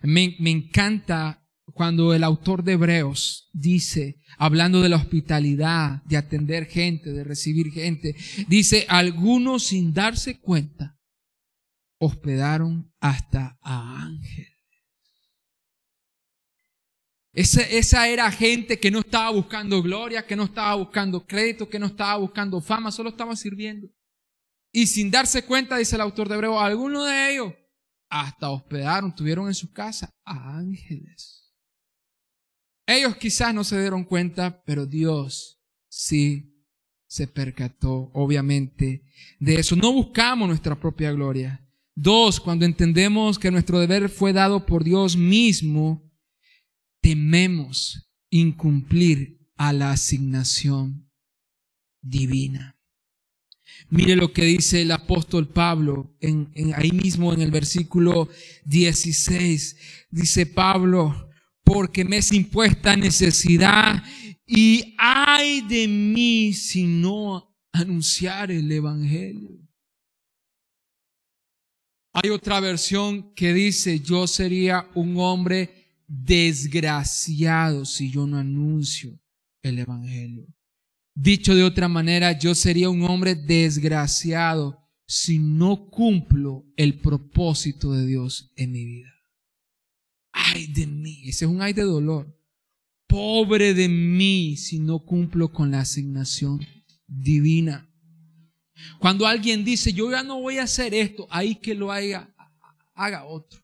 Me, 0.01 0.35
me 0.39 0.49
encanta 0.49 1.47
cuando 1.75 2.15
el 2.15 2.23
autor 2.23 2.63
de 2.63 2.71
Hebreos 2.71 3.51
dice, 3.53 4.23
hablando 4.39 4.81
de 4.81 4.89
la 4.89 4.95
hospitalidad, 4.95 6.01
de 6.05 6.17
atender 6.17 6.65
gente, 6.65 7.11
de 7.11 7.23
recibir 7.23 7.71
gente, 7.71 8.15
dice, 8.47 8.87
algunos 8.89 9.65
sin 9.67 9.93
darse 9.93 10.39
cuenta, 10.39 10.97
hospedaron 11.99 12.91
hasta 12.99 13.59
a 13.61 14.05
ángeles. 14.05 14.48
Esa, 17.31 17.61
esa, 17.61 18.07
era 18.07 18.31
gente 18.31 18.79
que 18.79 18.89
no 18.89 18.99
estaba 18.99 19.29
buscando 19.29 19.81
gloria, 19.81 20.25
que 20.25 20.35
no 20.35 20.45
estaba 20.45 20.75
buscando 20.75 21.25
crédito, 21.25 21.69
que 21.69 21.79
no 21.79 21.85
estaba 21.85 22.17
buscando 22.17 22.59
fama, 22.59 22.91
solo 22.91 23.09
estaba 23.09 23.35
sirviendo. 23.35 23.87
Y 24.71 24.87
sin 24.87 25.11
darse 25.11 25.43
cuenta, 25.43 25.77
dice 25.77 25.95
el 25.95 26.01
autor 26.01 26.27
de 26.27 26.35
Hebreos, 26.35 26.61
algunos 26.61 27.07
de 27.07 27.31
ellos 27.31 27.53
hasta 28.09 28.49
hospedaron, 28.49 29.13
tuvieron 29.13 29.47
en 29.47 29.53
su 29.53 29.71
casa 29.71 30.09
a 30.25 30.57
ángeles. 30.57 31.53
Ellos 32.87 33.15
quizás 33.17 33.53
no 33.53 33.63
se 33.63 33.79
dieron 33.79 34.03
cuenta, 34.03 34.63
pero 34.65 34.87
Dios 34.87 35.61
sí 35.87 36.65
se 37.07 37.27
percató, 37.27 38.11
obviamente, 38.13 39.03
de 39.39 39.55
eso. 39.55 39.75
No 39.75 39.93
buscamos 39.93 40.47
nuestra 40.47 40.79
propia 40.79 41.11
gloria. 41.11 41.63
Dos, 41.95 42.39
cuando 42.39 42.65
entendemos 42.65 43.37
que 43.37 43.51
nuestro 43.51 43.79
deber 43.79 44.09
fue 44.09 44.33
dado 44.33 44.65
por 44.65 44.83
Dios 44.83 45.15
mismo, 45.15 46.08
tememos 47.01 48.09
incumplir 48.29 49.39
a 49.55 49.73
la 49.73 49.91
asignación 49.91 51.09
divina. 52.01 52.79
Mire 53.89 54.15
lo 54.15 54.33
que 54.33 54.43
dice 54.43 54.81
el 54.81 54.91
apóstol 54.91 55.47
Pablo 55.47 56.15
en, 56.19 56.51
ahí 56.75 56.91
mismo 56.91 57.33
en 57.33 57.41
el 57.41 57.51
versículo 57.51 58.29
16. 58.65 60.07
Dice 60.11 60.45
Pablo, 60.45 61.29
porque 61.63 62.03
me 62.05 62.17
es 62.17 62.31
impuesta 62.31 62.95
necesidad 62.95 64.03
y 64.45 64.95
ay 64.97 65.61
de 65.61 65.87
mí 65.87 66.53
si 66.53 66.85
no 66.85 67.55
anunciar 67.71 68.51
el 68.51 68.71
Evangelio. 68.71 69.59
Hay 72.13 72.31
otra 72.31 72.59
versión 72.59 73.33
que 73.33 73.53
dice, 73.53 73.99
yo 73.99 74.27
sería 74.27 74.89
un 74.95 75.17
hombre 75.17 75.78
desgraciado 76.09 77.85
si 77.85 78.09
yo 78.11 78.25
no 78.25 78.37
anuncio 78.37 79.17
el 79.61 79.77
Evangelio. 79.79 80.47
Dicho 81.13 81.53
de 81.53 81.63
otra 81.63 81.87
manera, 81.87 82.37
yo 82.37 82.55
sería 82.55 82.89
un 82.89 83.03
hombre 83.03 83.35
desgraciado 83.35 84.79
si 85.05 85.37
no 85.37 85.89
cumplo 85.89 86.65
el 86.75 86.99
propósito 86.99 87.93
de 87.93 88.07
Dios 88.07 88.51
en 88.55 88.71
mi 88.71 88.85
vida. 88.85 89.13
Ay 90.31 90.67
de 90.67 90.87
mí, 90.87 91.21
ese 91.27 91.45
es 91.45 91.51
un 91.51 91.61
ay 91.61 91.73
de 91.73 91.83
dolor. 91.83 92.35
Pobre 93.07 93.73
de 93.73 93.87
mí 93.87 94.55
si 94.57 94.79
no 94.79 94.99
cumplo 95.05 95.51
con 95.51 95.71
la 95.71 95.81
asignación 95.81 96.65
divina. 97.07 97.87
Cuando 98.99 99.27
alguien 99.27 99.65
dice, 99.65 99.93
yo 99.93 100.09
ya 100.09 100.23
no 100.23 100.41
voy 100.41 100.57
a 100.57 100.63
hacer 100.63 100.93
esto, 100.93 101.27
ahí 101.29 101.55
que 101.55 101.75
lo 101.75 101.91
haga, 101.91 102.33
haga 102.93 103.25
otro 103.25 103.59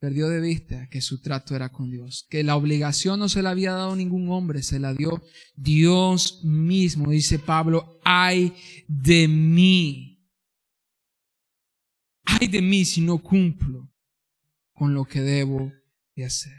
perdió 0.00 0.30
de 0.30 0.40
vista 0.40 0.88
que 0.88 1.02
su 1.02 1.20
trato 1.20 1.54
era 1.54 1.68
con 1.68 1.90
Dios, 1.90 2.26
que 2.30 2.42
la 2.42 2.56
obligación 2.56 3.20
no 3.20 3.28
se 3.28 3.42
la 3.42 3.50
había 3.50 3.72
dado 3.72 3.94
ningún 3.94 4.30
hombre, 4.30 4.62
se 4.62 4.80
la 4.80 4.94
dio 4.94 5.22
Dios 5.54 6.42
mismo. 6.42 7.10
Dice 7.10 7.38
Pablo, 7.38 8.00
ay 8.02 8.54
de 8.88 9.28
mí, 9.28 10.26
ay 12.24 12.48
de 12.48 12.62
mí 12.62 12.86
si 12.86 13.02
no 13.02 13.18
cumplo 13.18 13.92
con 14.72 14.94
lo 14.94 15.04
que 15.04 15.20
debo 15.20 15.70
de 16.16 16.24
hacer. 16.24 16.58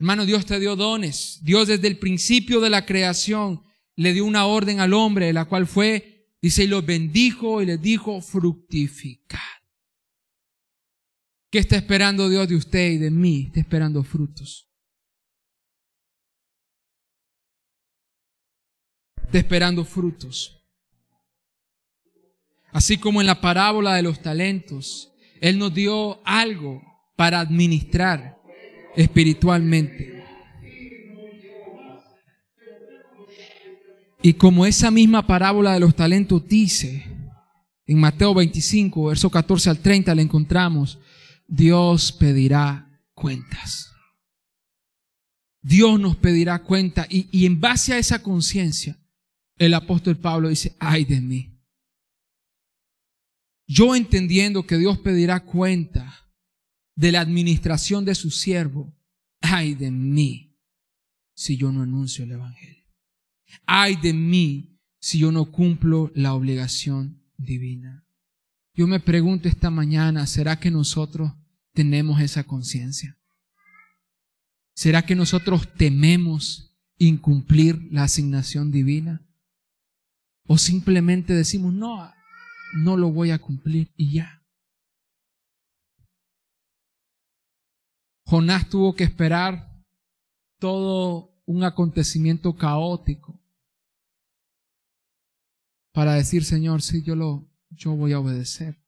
Hermano, 0.00 0.24
Dios 0.24 0.46
te 0.46 0.58
dio 0.58 0.74
dones. 0.74 1.40
Dios 1.42 1.68
desde 1.68 1.88
el 1.88 1.98
principio 1.98 2.60
de 2.60 2.70
la 2.70 2.86
creación 2.86 3.62
le 3.94 4.14
dio 4.14 4.24
una 4.24 4.46
orden 4.46 4.80
al 4.80 4.94
hombre, 4.94 5.32
la 5.34 5.44
cual 5.44 5.66
fue, 5.66 6.30
dice, 6.40 6.64
y 6.64 6.68
los 6.68 6.86
bendijo 6.86 7.60
y 7.60 7.66
les 7.66 7.82
dijo, 7.82 8.22
fructificar. 8.22 9.57
¿Qué 11.50 11.58
está 11.58 11.76
esperando 11.76 12.28
Dios 12.28 12.46
de 12.48 12.56
usted 12.56 12.90
y 12.90 12.98
de 12.98 13.10
mí? 13.10 13.44
Está 13.46 13.60
esperando 13.60 14.02
frutos. 14.02 14.68
Está 19.24 19.38
esperando 19.38 19.84
frutos. 19.84 20.54
Así 22.72 22.98
como 22.98 23.20
en 23.20 23.26
la 23.26 23.40
parábola 23.40 23.94
de 23.94 24.02
los 24.02 24.20
talentos, 24.20 25.10
Él 25.40 25.58
nos 25.58 25.72
dio 25.72 26.20
algo 26.26 26.82
para 27.16 27.40
administrar 27.40 28.38
espiritualmente. 28.94 30.24
Y 34.20 34.34
como 34.34 34.66
esa 34.66 34.90
misma 34.90 35.26
parábola 35.26 35.72
de 35.72 35.80
los 35.80 35.94
talentos 35.94 36.46
dice, 36.46 37.04
en 37.86 37.98
Mateo 37.98 38.34
25, 38.34 39.06
verso 39.06 39.30
14 39.30 39.70
al 39.70 39.78
30, 39.78 40.14
le 40.14 40.22
encontramos, 40.22 40.98
Dios 41.48 42.12
pedirá 42.12 43.02
cuentas. 43.14 43.90
Dios 45.60 45.98
nos 45.98 46.16
pedirá 46.16 46.62
cuenta 46.62 47.06
y, 47.10 47.28
y 47.32 47.46
en 47.46 47.60
base 47.60 47.94
a 47.94 47.98
esa 47.98 48.22
conciencia, 48.22 48.96
el 49.56 49.74
apóstol 49.74 50.16
Pablo 50.16 50.48
dice, 50.48 50.76
ay 50.78 51.04
de 51.04 51.20
mí. 51.20 51.58
Yo 53.66 53.96
entendiendo 53.96 54.66
que 54.66 54.78
Dios 54.78 54.98
pedirá 54.98 55.40
cuenta 55.40 56.32
de 56.94 57.12
la 57.12 57.20
administración 57.20 58.04
de 58.04 58.14
su 58.14 58.30
siervo, 58.30 58.96
ay 59.40 59.74
de 59.74 59.90
mí 59.90 60.56
si 61.34 61.56
yo 61.56 61.72
no 61.72 61.82
anuncio 61.82 62.24
el 62.24 62.32
Evangelio. 62.32 62.84
Ay 63.66 63.96
de 63.96 64.12
mí 64.12 64.78
si 65.00 65.18
yo 65.18 65.32
no 65.32 65.50
cumplo 65.50 66.10
la 66.14 66.34
obligación 66.34 67.22
divina. 67.36 68.06
Yo 68.74 68.86
me 68.86 69.00
pregunto 69.00 69.48
esta 69.48 69.70
mañana, 69.70 70.26
¿será 70.26 70.60
que 70.60 70.70
nosotros 70.70 71.32
tenemos 71.78 72.20
esa 72.20 72.42
conciencia? 72.42 73.16
¿Será 74.74 75.06
que 75.06 75.14
nosotros 75.14 75.72
tememos 75.74 76.76
incumplir 76.96 77.86
la 77.92 78.02
asignación 78.02 78.72
divina? 78.72 79.24
¿O 80.48 80.58
simplemente 80.58 81.34
decimos, 81.34 81.72
no, 81.72 82.12
no 82.74 82.96
lo 82.96 83.12
voy 83.12 83.30
a 83.30 83.38
cumplir 83.38 83.92
y 83.96 84.14
ya? 84.14 84.44
Jonás 88.24 88.68
tuvo 88.68 88.96
que 88.96 89.04
esperar 89.04 89.80
todo 90.58 91.40
un 91.46 91.62
acontecimiento 91.62 92.56
caótico 92.56 93.40
para 95.92 96.14
decir, 96.14 96.44
Señor, 96.44 96.82
sí, 96.82 97.04
yo 97.04 97.14
lo, 97.14 97.48
yo 97.70 97.94
voy 97.94 98.14
a 98.14 98.18
obedecer. 98.18 98.82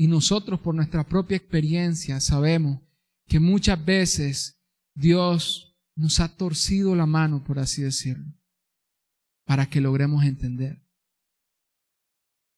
Y 0.00 0.06
nosotros 0.06 0.60
por 0.60 0.76
nuestra 0.76 1.02
propia 1.02 1.36
experiencia 1.36 2.20
sabemos 2.20 2.80
que 3.26 3.40
muchas 3.40 3.84
veces 3.84 4.62
Dios 4.94 5.76
nos 5.96 6.20
ha 6.20 6.28
torcido 6.28 6.94
la 6.94 7.04
mano, 7.04 7.42
por 7.42 7.58
así 7.58 7.82
decirlo, 7.82 8.32
para 9.44 9.68
que 9.68 9.80
logremos 9.80 10.22
entender. 10.22 10.80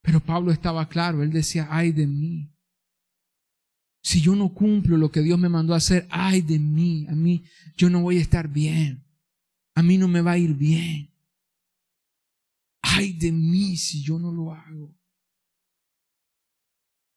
Pero 0.02 0.20
Pablo 0.20 0.52
estaba 0.52 0.86
claro, 0.90 1.22
él 1.22 1.32
decía, 1.32 1.66
ay 1.70 1.92
de 1.92 2.06
mí. 2.06 2.54
Si 4.02 4.20
yo 4.20 4.36
no 4.36 4.52
cumplo 4.52 4.98
lo 4.98 5.10
que 5.10 5.22
Dios 5.22 5.38
me 5.38 5.48
mandó 5.48 5.72
a 5.72 5.78
hacer, 5.78 6.06
ay 6.10 6.42
de 6.42 6.58
mí, 6.58 7.06
a 7.08 7.14
mí 7.14 7.44
yo 7.74 7.88
no 7.88 8.02
voy 8.02 8.18
a 8.18 8.22
estar 8.22 8.48
bien, 8.48 9.02
a 9.74 9.82
mí 9.82 9.96
no 9.96 10.08
me 10.08 10.20
va 10.20 10.32
a 10.32 10.38
ir 10.38 10.54
bien. 10.54 11.08
ay 12.82 13.14
de 13.14 13.32
mí 13.32 13.78
si 13.78 14.02
yo 14.02 14.18
no 14.18 14.30
lo 14.30 14.52
hago. 14.52 14.99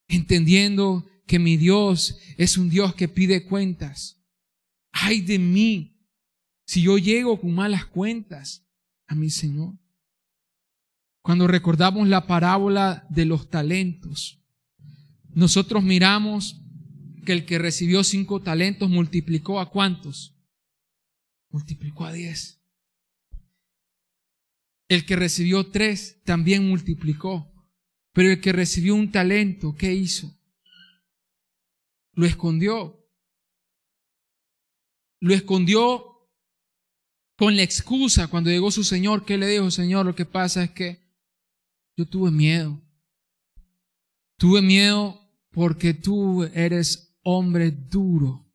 Entendiendo 0.08 1.06
que 1.26 1.38
mi 1.38 1.56
Dios 1.56 2.18
es 2.36 2.56
un 2.58 2.68
Dios 2.68 2.94
que 2.94 3.08
pide 3.08 3.44
cuentas. 3.44 4.20
Ay 4.92 5.20
de 5.20 5.38
mí 5.38 5.94
si 6.66 6.82
yo 6.82 6.98
llego 6.98 7.40
con 7.40 7.54
malas 7.54 7.86
cuentas 7.86 8.66
a 9.06 9.14
mi 9.14 9.30
Señor. 9.30 9.74
Cuando 11.22 11.46
recordamos 11.46 12.08
la 12.08 12.26
parábola 12.26 13.06
de 13.10 13.24
los 13.24 13.48
talentos, 13.48 14.42
nosotros 15.30 15.82
miramos 15.82 16.60
que 17.24 17.32
el 17.32 17.46
que 17.46 17.58
recibió 17.58 18.04
cinco 18.04 18.42
talentos 18.42 18.90
multiplicó 18.90 19.58
a 19.58 19.70
cuántos? 19.70 20.36
Multiplicó 21.50 22.04
a 22.04 22.12
diez. 22.12 22.60
El 24.88 25.06
que 25.06 25.16
recibió 25.16 25.70
tres 25.70 26.20
también 26.24 26.68
multiplicó. 26.68 27.53
Pero 28.14 28.30
el 28.30 28.40
que 28.40 28.52
recibió 28.52 28.94
un 28.94 29.10
talento, 29.10 29.74
¿qué 29.76 29.92
hizo? 29.92 30.32
Lo 32.12 32.24
escondió. 32.24 33.04
Lo 35.20 35.34
escondió 35.34 36.30
con 37.36 37.56
la 37.56 37.64
excusa 37.64 38.28
cuando 38.28 38.50
llegó 38.50 38.70
su 38.70 38.84
Señor. 38.84 39.24
¿Qué 39.24 39.36
le 39.36 39.48
dijo, 39.48 39.68
Señor? 39.72 40.06
Lo 40.06 40.14
que 40.14 40.24
pasa 40.24 40.62
es 40.62 40.70
que 40.70 41.02
yo 41.96 42.06
tuve 42.06 42.30
miedo. 42.30 42.80
Tuve 44.38 44.62
miedo 44.62 45.20
porque 45.50 45.92
tú 45.92 46.44
eres 46.54 47.18
hombre 47.24 47.72
duro. 47.72 48.48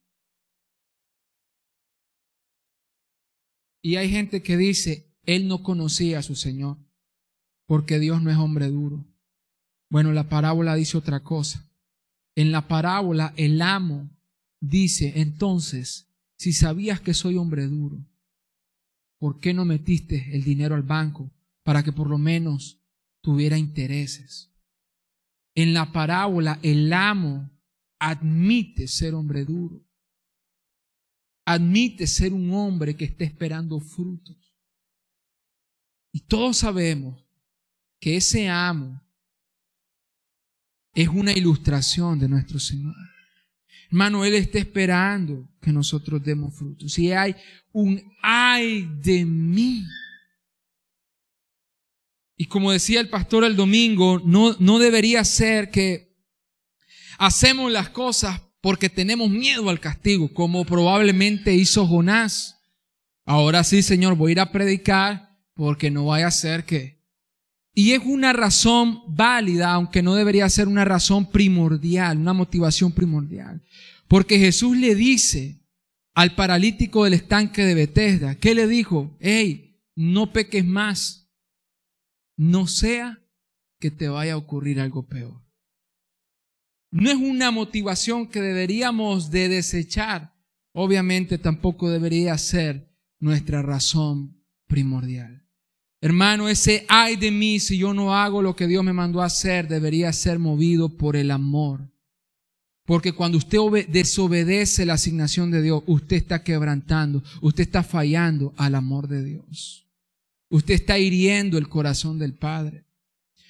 Y 3.82 3.98
hay 3.98 4.10
gente 4.10 4.41
que 4.41 4.56
dice, 4.56 5.17
él 5.24 5.50
no 5.50 5.63
conocía 5.63 6.19
a 6.19 6.24
su 6.24 6.36
Señor, 6.36 6.78
porque 7.65 8.00
Dios 8.00 8.22
no 8.22 8.32
es 8.32 8.38
hombre 8.38 8.67
duro. 8.67 9.06
Bueno, 9.89 10.13
la 10.13 10.30
parábola 10.30 10.75
dice 10.75 10.97
otra 10.97 11.21
cosa. 11.21 11.67
En 12.36 12.52
la 12.52 12.67
parábola 12.67 13.34
el 13.38 13.62
amo 13.62 14.10
dice, 14.62 15.13
entonces, 15.19 16.08
si 16.38 16.54
sabías 16.54 17.02
que 17.02 17.13
soy 17.13 17.38
hombre 17.38 17.67
duro, 17.67 18.06
¿por 19.17 19.39
qué 19.39 19.54
no 19.54 19.65
metiste 19.65 20.34
el 20.34 20.43
dinero 20.43 20.75
al 20.75 20.84
banco 20.84 21.32
para 21.63 21.84
que 21.84 21.91
por 21.91 22.10
lo 22.10 22.17
menos 22.17 22.80
tuviera 23.21 23.58
intereses? 23.58 24.52
En 25.56 25.73
la 25.73 25.91
parábola 25.91 26.60
el 26.62 26.93
amo 26.93 27.49
admite 27.99 28.88
ser 28.88 29.13
hombre 29.15 29.43
duro. 29.43 29.84
Admite 31.45 32.06
ser 32.06 32.32
un 32.32 32.54
hombre 32.54 32.95
que 32.95 33.06
está 33.06 33.23
esperando 33.23 33.80
frutos. 33.80 34.38
Y 36.13 36.21
todos 36.21 36.58
sabemos 36.58 37.25
que 37.99 38.15
ese 38.15 38.47
amo 38.47 39.02
es 40.93 41.08
una 41.08 41.32
ilustración 41.32 42.19
de 42.19 42.28
nuestro 42.28 42.60
Señor. 42.60 42.95
Hermano, 43.91 44.23
Él 44.23 44.36
está 44.36 44.60
esperando 44.60 45.49
que 45.62 45.71
nosotros 45.71 46.23
demos 46.23 46.56
frutos. 46.56 46.97
Y 46.99 47.12
hay 47.12 47.36
un 47.71 48.02
ay 48.21 48.88
de 49.02 49.25
mí. 49.25 49.84
Y 52.38 52.45
como 52.45 52.71
decía 52.71 52.99
el 52.99 53.10
pastor 53.10 53.43
el 53.43 53.56
domingo, 53.56 54.21
no, 54.23 54.56
no 54.60 54.80
debería 54.80 55.23
ser 55.25 55.71
que 55.71 56.15
hacemos 57.17 57.71
las 57.71 57.89
cosas 57.89 58.41
porque 58.62 58.89
tenemos 58.89 59.30
miedo 59.30 59.69
al 59.69 59.80
castigo, 59.80 60.34
como 60.34 60.65
probablemente 60.65 61.54
hizo 61.54 61.88
Jonás. 61.88 62.58
Ahora 63.25 63.63
sí, 63.63 63.82
Señor, 63.82 64.15
voy 64.15 64.32
a 64.32 64.34
ir 64.34 64.39
a 64.39 64.52
predicar 64.52 65.38
porque 65.54 65.91
no 65.91 66.06
vaya 66.06 66.28
a 66.28 66.32
ser 66.32 66.65
que... 66.65 66.98
Y 67.79 67.93
es 67.93 68.01
una 68.03 68.33
razón 68.33 69.03
válida, 69.07 69.71
aunque 69.71 70.03
no 70.03 70.13
debería 70.13 70.49
ser 70.49 70.67
una 70.67 70.83
razón 70.83 71.31
primordial, 71.31 72.17
una 72.17 72.33
motivación 72.33 72.91
primordial. 72.91 73.63
Porque 74.09 74.37
Jesús 74.37 74.75
le 74.75 74.95
dice 74.95 75.61
al 76.13 76.35
paralítico 76.35 77.05
del 77.05 77.13
estanque 77.13 77.63
de 77.63 77.75
Bethesda, 77.75 78.35
¿qué 78.35 78.53
le 78.53 78.67
dijo? 78.67 79.15
Hey, 79.21 79.81
no 79.95 80.33
peques 80.33 80.65
más, 80.65 81.31
no 82.35 82.67
sea 82.67 83.25
que 83.79 83.91
te 83.91 84.09
vaya 84.09 84.33
a 84.33 84.37
ocurrir 84.37 84.81
algo 84.81 85.07
peor. 85.07 85.41
No 86.91 87.09
es 87.09 87.15
una 87.15 87.49
motivación 87.49 88.27
que 88.27 88.41
deberíamos 88.41 89.31
de 89.31 89.47
desechar. 89.47 90.35
Obviamente 90.73 91.37
tampoco 91.37 91.89
debería 91.89 92.37
ser 92.37 92.93
nuestra 93.21 93.61
razón 93.61 94.43
primordial. 94.67 95.38
Hermano, 96.01 96.47
ese 96.47 96.85
ay 96.88 97.17
de 97.17 97.29
mí 97.29 97.59
si 97.59 97.77
yo 97.77 97.93
no 97.93 98.15
hago 98.15 98.41
lo 98.41 98.55
que 98.55 98.67
Dios 98.67 98.83
me 98.83 98.93
mandó 98.93 99.21
a 99.21 99.25
hacer 99.25 99.67
debería 99.67 100.13
ser 100.13 100.39
movido 100.39 100.89
por 100.97 101.15
el 101.15 101.29
amor. 101.31 101.91
Porque 102.85 103.12
cuando 103.12 103.38
usted 103.38 103.88
desobedece 103.89 104.85
la 104.85 104.93
asignación 104.93 105.51
de 105.51 105.62
Dios, 105.62 105.83
usted 105.85 106.15
está 106.15 106.43
quebrantando, 106.43 107.21
usted 107.41 107.63
está 107.63 107.83
fallando 107.83 108.53
al 108.57 108.75
amor 108.75 109.07
de 109.07 109.23
Dios. 109.23 109.85
Usted 110.49 110.73
está 110.73 110.97
hiriendo 110.97 111.57
el 111.57 111.69
corazón 111.69 112.17
del 112.17 112.33
Padre. 112.33 112.85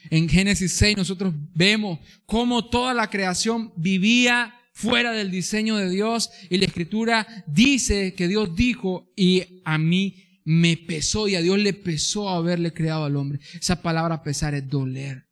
En 0.09 0.27
Génesis 0.27 0.73
6 0.73 0.97
nosotros 0.97 1.33
vemos 1.53 1.99
cómo 2.25 2.69
toda 2.69 2.93
la 2.93 3.09
creación 3.09 3.71
vivía 3.77 4.53
fuera 4.73 5.11
del 5.11 5.29
diseño 5.29 5.77
de 5.77 5.89
Dios 5.89 6.31
y 6.49 6.57
la 6.57 6.65
escritura 6.65 7.27
dice 7.47 8.13
que 8.15 8.27
Dios 8.27 8.55
dijo 8.55 9.11
y 9.15 9.61
a 9.63 9.77
mí 9.77 10.28
me 10.51 10.77
pesó 10.77 11.27
y 11.27 11.35
a 11.35 11.43
Dios 11.43 11.59
le 11.59 11.73
pesó 11.73 12.27
haberle 12.27 12.73
creado 12.73 13.03
al 13.05 13.15
hombre. 13.17 13.39
Esa 13.53 13.83
palabra 13.83 14.23
pesar 14.23 14.55
es 14.55 14.67
doler. 14.67 15.27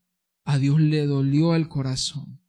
A 0.45 0.59
Dios 0.59 0.79
le 0.79 1.07
dolió 1.07 1.55
el 1.55 1.67
corazón 1.67 2.39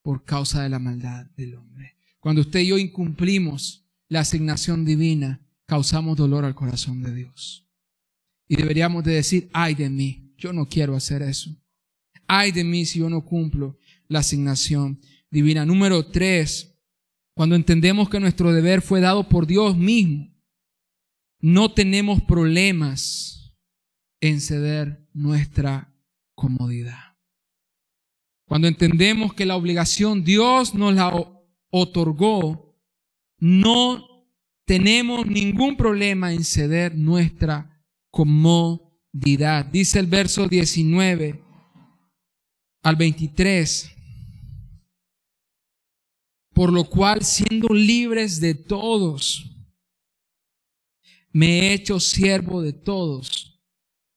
por 0.00 0.24
causa 0.24 0.62
de 0.62 0.70
la 0.70 0.78
maldad 0.78 1.26
del 1.36 1.54
hombre. 1.54 1.98
Cuando 2.18 2.40
usted 2.40 2.60
y 2.60 2.68
yo 2.68 2.78
incumplimos 2.78 3.84
la 4.08 4.20
asignación 4.20 4.86
divina, 4.86 5.42
causamos 5.66 6.16
dolor 6.16 6.46
al 6.46 6.54
corazón 6.54 7.02
de 7.02 7.14
Dios. 7.14 7.68
Y 8.48 8.56
deberíamos 8.56 9.04
de 9.04 9.12
decir, 9.12 9.50
ay 9.52 9.74
de 9.74 9.90
mí, 9.90 10.32
yo 10.38 10.54
no 10.54 10.70
quiero 10.70 10.96
hacer 10.96 11.20
eso. 11.20 11.54
Ay 12.26 12.52
de 12.52 12.64
mí 12.64 12.86
si 12.86 13.00
yo 13.00 13.10
no 13.10 13.22
cumplo 13.22 13.76
la 14.08 14.20
asignación 14.20 14.98
divina. 15.30 15.66
Número 15.66 16.06
tres, 16.06 16.74
cuando 17.34 17.54
entendemos 17.54 18.08
que 18.08 18.18
nuestro 18.18 18.50
deber 18.50 18.80
fue 18.80 19.02
dado 19.02 19.28
por 19.28 19.46
Dios 19.46 19.76
mismo, 19.76 20.31
no 21.42 21.72
tenemos 21.72 22.22
problemas 22.22 23.52
en 24.20 24.40
ceder 24.40 25.06
nuestra 25.12 25.92
comodidad. 26.34 27.16
Cuando 28.46 28.68
entendemos 28.68 29.34
que 29.34 29.44
la 29.44 29.56
obligación 29.56 30.22
Dios 30.24 30.74
nos 30.74 30.94
la 30.94 31.12
otorgó, 31.70 32.78
no 33.38 34.06
tenemos 34.64 35.26
ningún 35.26 35.76
problema 35.76 36.32
en 36.32 36.44
ceder 36.44 36.96
nuestra 36.96 37.84
comodidad. 38.10 39.66
Dice 39.66 39.98
el 39.98 40.06
verso 40.06 40.46
19 40.46 41.42
al 42.82 42.96
23. 42.96 43.90
Por 46.54 46.72
lo 46.72 46.84
cual, 46.84 47.24
siendo 47.24 47.68
libres 47.74 48.40
de 48.40 48.54
todos, 48.54 49.51
me 51.32 51.60
he 51.60 51.72
hecho 51.72 52.00
siervo 52.00 52.62
de 52.62 52.72
todos 52.72 53.62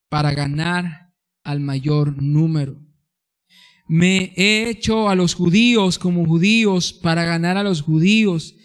para 0.10 0.34
ganar 0.34 1.14
al 1.44 1.60
mayor 1.60 2.22
número 2.22 2.86
me 3.88 4.34
he 4.36 4.70
hecho 4.70 5.10
a 5.10 5.16
los 5.16 5.36
judíos 5.36 6.00
como 6.00 6.26
judíos 6.26 6.92
para 6.92 7.24
ganar 7.24 7.58
a 7.58 7.64
los 7.64 7.82
judíos 7.82 8.56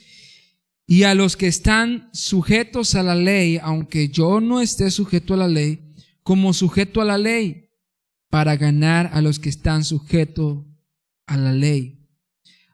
y 0.87 1.03
a 1.05 1.14
los 1.14 1.37
que 1.37 1.47
están 1.47 2.09
sujetos 2.12 2.95
a 2.95 3.03
la 3.03 3.14
ley, 3.14 3.59
aunque 3.62 4.09
yo 4.09 4.41
no 4.41 4.61
esté 4.61 4.91
sujeto 4.91 5.35
a 5.35 5.37
la 5.37 5.49
ley, 5.49 5.95
como 6.22 6.53
sujeto 6.53 7.01
a 7.01 7.05
la 7.05 7.18
ley, 7.18 7.68
para 8.29 8.57
ganar 8.57 9.11
a 9.12 9.20
los 9.20 9.39
que 9.39 9.51
están 9.51 9.85
sujetos 9.85 10.64
a 11.27 11.37
la 11.37 11.53
ley. 11.53 12.09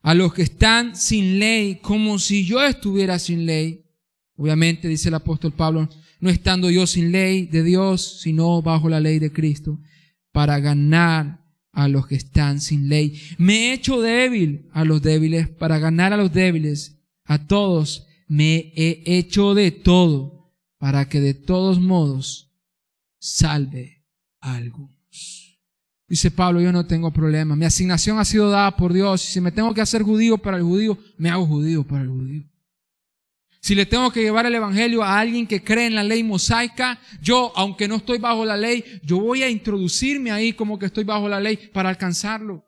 A 0.02 0.14
los 0.14 0.32
que 0.32 0.42
están 0.42 0.94
sin 0.94 1.40
ley, 1.40 1.80
como 1.82 2.18
si 2.18 2.46
yo 2.46 2.62
estuviera 2.62 3.18
sin 3.18 3.44
ley. 3.44 3.85
Obviamente, 4.36 4.88
dice 4.88 5.08
el 5.08 5.14
apóstol 5.14 5.52
Pablo, 5.52 5.88
no 6.20 6.30
estando 6.30 6.70
yo 6.70 6.86
sin 6.86 7.12
ley 7.12 7.46
de 7.46 7.62
Dios, 7.62 8.20
sino 8.20 8.62
bajo 8.62 8.88
la 8.88 9.00
ley 9.00 9.18
de 9.18 9.32
Cristo, 9.32 9.78
para 10.32 10.58
ganar 10.60 11.44
a 11.72 11.88
los 11.88 12.06
que 12.06 12.14
están 12.14 12.60
sin 12.60 12.88
ley. 12.88 13.20
Me 13.38 13.54
he 13.54 13.72
hecho 13.74 14.00
débil 14.00 14.68
a 14.72 14.84
los 14.84 15.02
débiles 15.02 15.48
para 15.48 15.78
ganar 15.78 16.12
a 16.12 16.16
los 16.16 16.32
débiles. 16.32 16.98
A 17.24 17.46
todos 17.46 18.06
me 18.28 18.72
he 18.76 19.02
hecho 19.04 19.54
de 19.54 19.70
todo 19.70 20.54
para 20.78 21.08
que 21.08 21.20
de 21.20 21.34
todos 21.34 21.80
modos 21.80 22.52
salve 23.18 24.04
a 24.40 24.56
algunos. 24.56 24.96
Dice 26.08 26.30
Pablo, 26.30 26.60
yo 26.60 26.72
no 26.72 26.86
tengo 26.86 27.10
problema. 27.12 27.56
Mi 27.56 27.64
asignación 27.64 28.18
ha 28.18 28.24
sido 28.24 28.48
dada 28.48 28.76
por 28.76 28.92
Dios. 28.92 29.20
Si 29.20 29.40
me 29.40 29.50
tengo 29.50 29.74
que 29.74 29.80
hacer 29.80 30.02
judío 30.02 30.38
para 30.38 30.56
el 30.56 30.62
judío, 30.62 30.96
me 31.18 31.30
hago 31.30 31.46
judío 31.46 31.84
para 31.84 32.02
el 32.02 32.08
judío. 32.08 32.44
Si 33.66 33.74
le 33.74 33.84
tengo 33.84 34.12
que 34.12 34.20
llevar 34.20 34.46
el 34.46 34.54
Evangelio 34.54 35.02
a 35.02 35.18
alguien 35.18 35.44
que 35.44 35.64
cree 35.64 35.86
en 35.86 35.96
la 35.96 36.04
ley 36.04 36.22
mosaica, 36.22 37.00
yo, 37.20 37.52
aunque 37.56 37.88
no 37.88 37.96
estoy 37.96 38.18
bajo 38.18 38.44
la 38.44 38.56
ley, 38.56 38.84
yo 39.02 39.18
voy 39.18 39.42
a 39.42 39.50
introducirme 39.50 40.30
ahí 40.30 40.52
como 40.52 40.78
que 40.78 40.86
estoy 40.86 41.02
bajo 41.02 41.28
la 41.28 41.40
ley 41.40 41.56
para 41.72 41.88
alcanzarlo. 41.88 42.64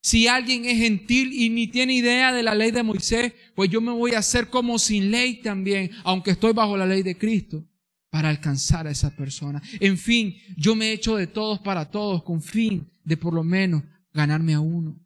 Si 0.00 0.28
alguien 0.28 0.64
es 0.64 0.78
gentil 0.78 1.32
y 1.32 1.48
ni 1.50 1.66
tiene 1.66 1.94
idea 1.94 2.32
de 2.32 2.44
la 2.44 2.54
ley 2.54 2.70
de 2.70 2.84
Moisés, 2.84 3.32
pues 3.56 3.68
yo 3.68 3.80
me 3.80 3.90
voy 3.90 4.12
a 4.12 4.20
hacer 4.20 4.48
como 4.48 4.78
sin 4.78 5.10
ley 5.10 5.42
también, 5.42 5.90
aunque 6.04 6.30
estoy 6.30 6.52
bajo 6.52 6.76
la 6.76 6.86
ley 6.86 7.02
de 7.02 7.18
Cristo, 7.18 7.66
para 8.08 8.28
alcanzar 8.28 8.86
a 8.86 8.92
esa 8.92 9.16
persona. 9.16 9.60
En 9.80 9.98
fin, 9.98 10.36
yo 10.56 10.76
me 10.76 10.90
he 10.90 10.92
hecho 10.92 11.16
de 11.16 11.26
todos 11.26 11.58
para 11.58 11.90
todos 11.90 12.22
con 12.22 12.42
fin 12.42 12.88
de 13.02 13.16
por 13.16 13.34
lo 13.34 13.42
menos 13.42 13.82
ganarme 14.12 14.54
a 14.54 14.60
uno. 14.60 15.00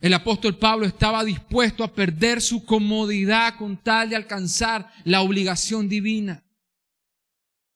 El 0.00 0.14
apóstol 0.14 0.56
Pablo 0.56 0.86
estaba 0.86 1.24
dispuesto 1.24 1.82
a 1.82 1.92
perder 1.92 2.40
su 2.40 2.64
comodidad 2.64 3.56
con 3.56 3.76
tal 3.76 4.10
de 4.10 4.16
alcanzar 4.16 4.92
la 5.04 5.22
obligación 5.22 5.88
divina. 5.88 6.44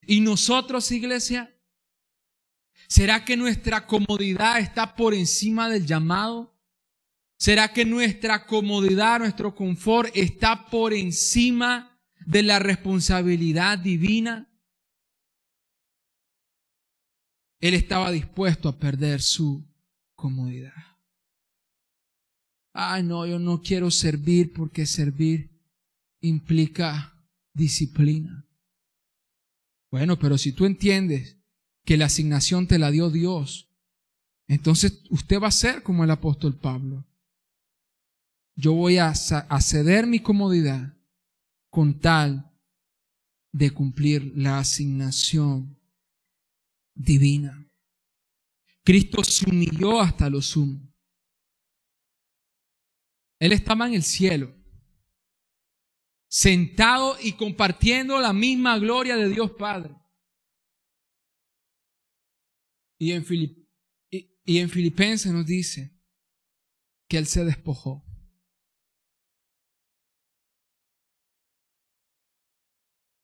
¿Y 0.03 0.21
nosotros, 0.21 0.91
iglesia? 0.93 1.53
¿Será 2.89 3.25
que 3.25 3.37
nuestra 3.37 3.87
comodidad 3.87 4.61
está 4.61 4.95
por 4.95 5.15
encima 5.15 5.69
del 5.69 5.87
llamado? 5.87 6.55
¿Será 7.39 7.73
que 7.73 7.85
nuestra 7.85 8.47
comodidad, 8.47 9.19
nuestro 9.19 9.55
confort 9.55 10.11
está 10.15 10.67
por 10.67 10.93
encima 10.93 12.01
de 12.25 12.45
la 12.45 12.61
responsabilidad 12.61 13.79
divina? 13.79 14.49
Él 17.59 17.75
estaba 17.75 18.13
dispuesto 18.13 18.69
a 18.69 18.79
perder 18.79 19.21
su 19.23 19.65
comodidad. 20.15 20.92
Ay, 22.73 23.03
no, 23.03 23.27
yo 23.27 23.39
no 23.39 23.61
quiero 23.61 23.91
servir 23.91 24.53
porque 24.53 24.87
servir 24.87 25.51
implica 26.21 27.19
disciplina. 27.53 28.47
Bueno, 29.91 30.19
pero 30.19 30.39
si 30.39 30.53
tú 30.53 30.65
entiendes 30.65 31.37
que 31.85 31.97
la 31.97 32.07
asignación 32.07 32.67
te 32.67 32.79
la 32.79 32.91
dio 32.91 33.11
Dios, 33.11 33.69
entonces 34.49 35.03
usted 35.11 35.41
va 35.41 35.49
a 35.49 35.53
ser 35.53 35.83
como 35.83 36.05
el 36.05 36.11
apóstol 36.11 36.59
Pablo. 36.59 37.07
Yo 38.55 38.75
voy 38.75 38.99
a, 38.99 39.15
ceder 39.15 40.07
mi 40.07 40.21
comodidad 40.21 40.95
con 41.71 42.01
tal 42.01 42.51
de 43.53 43.71
cumplir 43.71 44.33
la 44.37 44.59
asignación 44.59 45.79
divina. 46.95 47.67
Cristo 48.85 49.25
se 49.25 49.49
humilló 49.49 50.01
hasta 50.01 50.29
lo 50.29 50.43
sumo. 50.43 50.92
Él 53.43 53.51
estaba 53.51 53.89
en 53.89 53.95
el 53.95 54.05
cielo, 54.05 54.55
sentado 56.29 57.17
y 57.21 57.33
compartiendo 57.33 58.21
la 58.21 58.33
misma 58.33 58.79
gloria 58.79 59.17
de 59.17 59.29
Dios 59.29 59.51
Padre. 59.59 59.97
Y 63.01 63.11
en, 63.11 63.27
y 64.45 64.59
en 64.59 64.71
Filipenses 64.71 65.33
nos 65.33 65.45
dice 65.45 65.93
que 67.09 67.19
Él 67.19 67.27
se 67.27 67.45
despojó. 67.45 68.05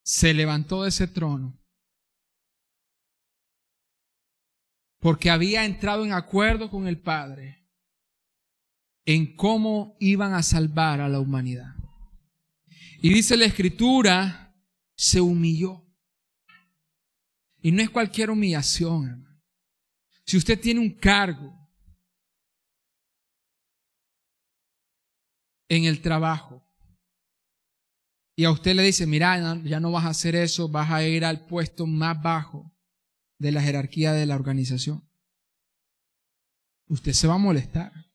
Se 0.02 0.34
levantó 0.34 0.82
de 0.82 0.88
ese 0.88 1.06
trono 1.06 1.64
porque 4.98 5.30
había 5.30 5.64
entrado 5.64 6.04
en 6.04 6.12
acuerdo 6.12 6.68
con 6.72 6.88
el 6.88 7.00
Padre 7.00 7.57
en 9.08 9.34
cómo 9.34 9.96
iban 10.00 10.34
a 10.34 10.42
salvar 10.42 11.00
a 11.00 11.08
la 11.08 11.18
humanidad. 11.18 11.74
Y 13.00 13.08
dice 13.08 13.38
la 13.38 13.46
escritura, 13.46 14.54
se 14.94 15.18
humilló. 15.18 15.82
Y 17.62 17.72
no 17.72 17.80
es 17.80 17.88
cualquier 17.88 18.28
humillación, 18.28 19.08
hermano. 19.08 19.42
Si 20.26 20.36
usted 20.36 20.60
tiene 20.60 20.80
un 20.80 20.90
cargo 20.90 21.58
en 25.70 25.84
el 25.84 26.02
trabajo 26.02 26.62
y 28.36 28.44
a 28.44 28.50
usted 28.50 28.74
le 28.74 28.82
dice, 28.82 29.06
mira, 29.06 29.62
ya 29.62 29.80
no 29.80 29.90
vas 29.90 30.04
a 30.04 30.10
hacer 30.10 30.36
eso, 30.36 30.68
vas 30.68 30.90
a 30.90 31.02
ir 31.02 31.24
al 31.24 31.46
puesto 31.46 31.86
más 31.86 32.20
bajo 32.22 32.76
de 33.38 33.52
la 33.52 33.62
jerarquía 33.62 34.12
de 34.12 34.26
la 34.26 34.34
organización, 34.34 35.08
usted 36.88 37.14
se 37.14 37.26
va 37.26 37.36
a 37.36 37.38
molestar. 37.38 38.07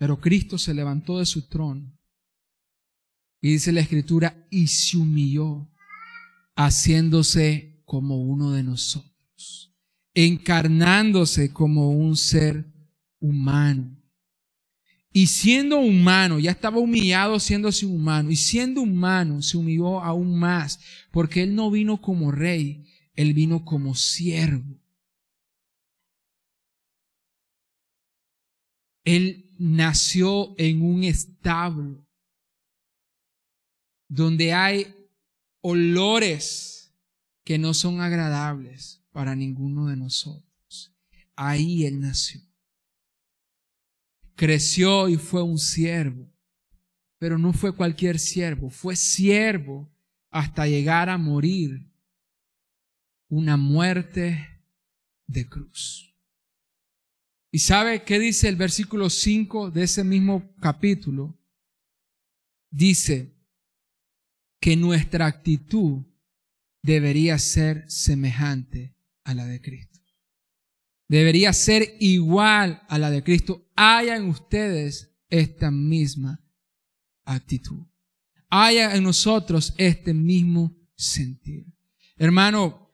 Pero 0.00 0.18
Cristo 0.18 0.56
se 0.56 0.72
levantó 0.72 1.18
de 1.18 1.26
su 1.26 1.46
trono. 1.46 1.94
Y 3.42 3.52
dice 3.52 3.70
la 3.70 3.82
escritura, 3.82 4.46
y 4.50 4.66
se 4.68 4.96
humilló, 4.96 5.70
haciéndose 6.56 7.82
como 7.84 8.16
uno 8.22 8.52
de 8.52 8.62
nosotros, 8.62 9.76
encarnándose 10.14 11.52
como 11.52 11.90
un 11.90 12.16
ser 12.16 12.72
humano. 13.18 13.94
Y 15.12 15.26
siendo 15.26 15.78
humano, 15.78 16.38
ya 16.38 16.52
estaba 16.52 16.78
humillado 16.78 17.38
siéndose 17.38 17.84
humano, 17.84 18.30
y 18.30 18.36
siendo 18.36 18.80
humano 18.80 19.42
se 19.42 19.58
humilló 19.58 20.00
aún 20.00 20.34
más, 20.38 20.80
porque 21.10 21.42
él 21.42 21.54
no 21.54 21.70
vino 21.70 22.00
como 22.00 22.32
rey, 22.32 22.86
él 23.16 23.34
vino 23.34 23.66
como 23.66 23.94
siervo. 23.94 24.80
Él 29.04 29.49
nació 29.60 30.54
en 30.56 30.80
un 30.80 31.04
establo 31.04 32.02
donde 34.08 34.54
hay 34.54 34.94
olores 35.60 36.94
que 37.44 37.58
no 37.58 37.74
son 37.74 38.00
agradables 38.00 39.04
para 39.12 39.36
ninguno 39.36 39.88
de 39.88 39.96
nosotros. 39.96 40.96
Ahí 41.36 41.84
Él 41.84 42.00
nació. 42.00 42.40
Creció 44.34 45.10
y 45.10 45.18
fue 45.18 45.42
un 45.42 45.58
siervo, 45.58 46.32
pero 47.18 47.36
no 47.36 47.52
fue 47.52 47.76
cualquier 47.76 48.18
siervo, 48.18 48.70
fue 48.70 48.96
siervo 48.96 49.92
hasta 50.30 50.66
llegar 50.66 51.10
a 51.10 51.18
morir 51.18 51.86
una 53.28 53.58
muerte 53.58 54.64
de 55.26 55.46
cruz. 55.46 56.09
¿Y 57.52 57.58
sabe 57.58 58.04
qué 58.04 58.18
dice 58.18 58.48
el 58.48 58.56
versículo 58.56 59.10
5 59.10 59.70
de 59.70 59.82
ese 59.82 60.04
mismo 60.04 60.54
capítulo? 60.60 61.36
Dice 62.70 63.34
que 64.60 64.76
nuestra 64.76 65.26
actitud 65.26 66.04
debería 66.82 67.38
ser 67.38 67.90
semejante 67.90 68.94
a 69.24 69.34
la 69.34 69.46
de 69.46 69.60
Cristo. 69.60 69.98
Debería 71.08 71.52
ser 71.52 71.96
igual 71.98 72.82
a 72.88 72.98
la 72.98 73.10
de 73.10 73.24
Cristo. 73.24 73.68
Haya 73.74 74.16
en 74.16 74.28
ustedes 74.28 75.10
esta 75.28 75.72
misma 75.72 76.40
actitud. 77.24 77.84
Haya 78.48 78.94
en 78.94 79.02
nosotros 79.02 79.74
este 79.76 80.14
mismo 80.14 80.76
sentir. 80.94 81.66
Hermano, 82.16 82.92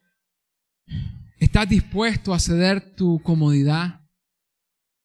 ¿estás 1.39 1.69
dispuesto 1.69 2.33
a 2.33 2.41
ceder 2.41 2.95
tu 2.95 3.21
comodidad? 3.21 4.06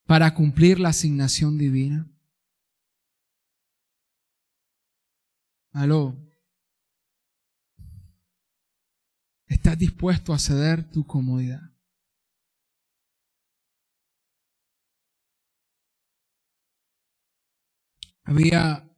Para 0.06 0.34
cumplir 0.34 0.78
la 0.78 0.90
asignación 0.90 1.58
divina? 1.58 2.08
Aló. 5.72 6.16
¿Estás 9.46 9.78
dispuesto 9.78 10.32
a 10.32 10.38
ceder 10.38 10.90
tu 10.90 11.06
comodidad? 11.06 11.60
Había, 18.24 18.88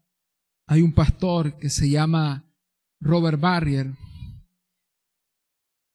hay 0.66 0.82
un 0.82 0.92
pastor 0.92 1.58
que 1.58 1.70
se 1.70 1.88
llama 1.88 2.44
Robert 3.00 3.40
Barrier 3.40 3.94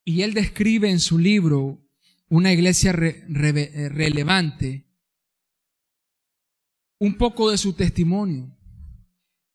y 0.04 0.24
él 0.24 0.34
describe 0.34 0.90
en 0.90 1.00
su 1.00 1.20
libro 1.20 1.88
una 2.30 2.52
iglesia 2.52 2.92
relevante 2.92 4.89
un 7.00 7.18
poco 7.18 7.50
de 7.50 7.58
su 7.58 7.74
testimonio. 7.74 8.56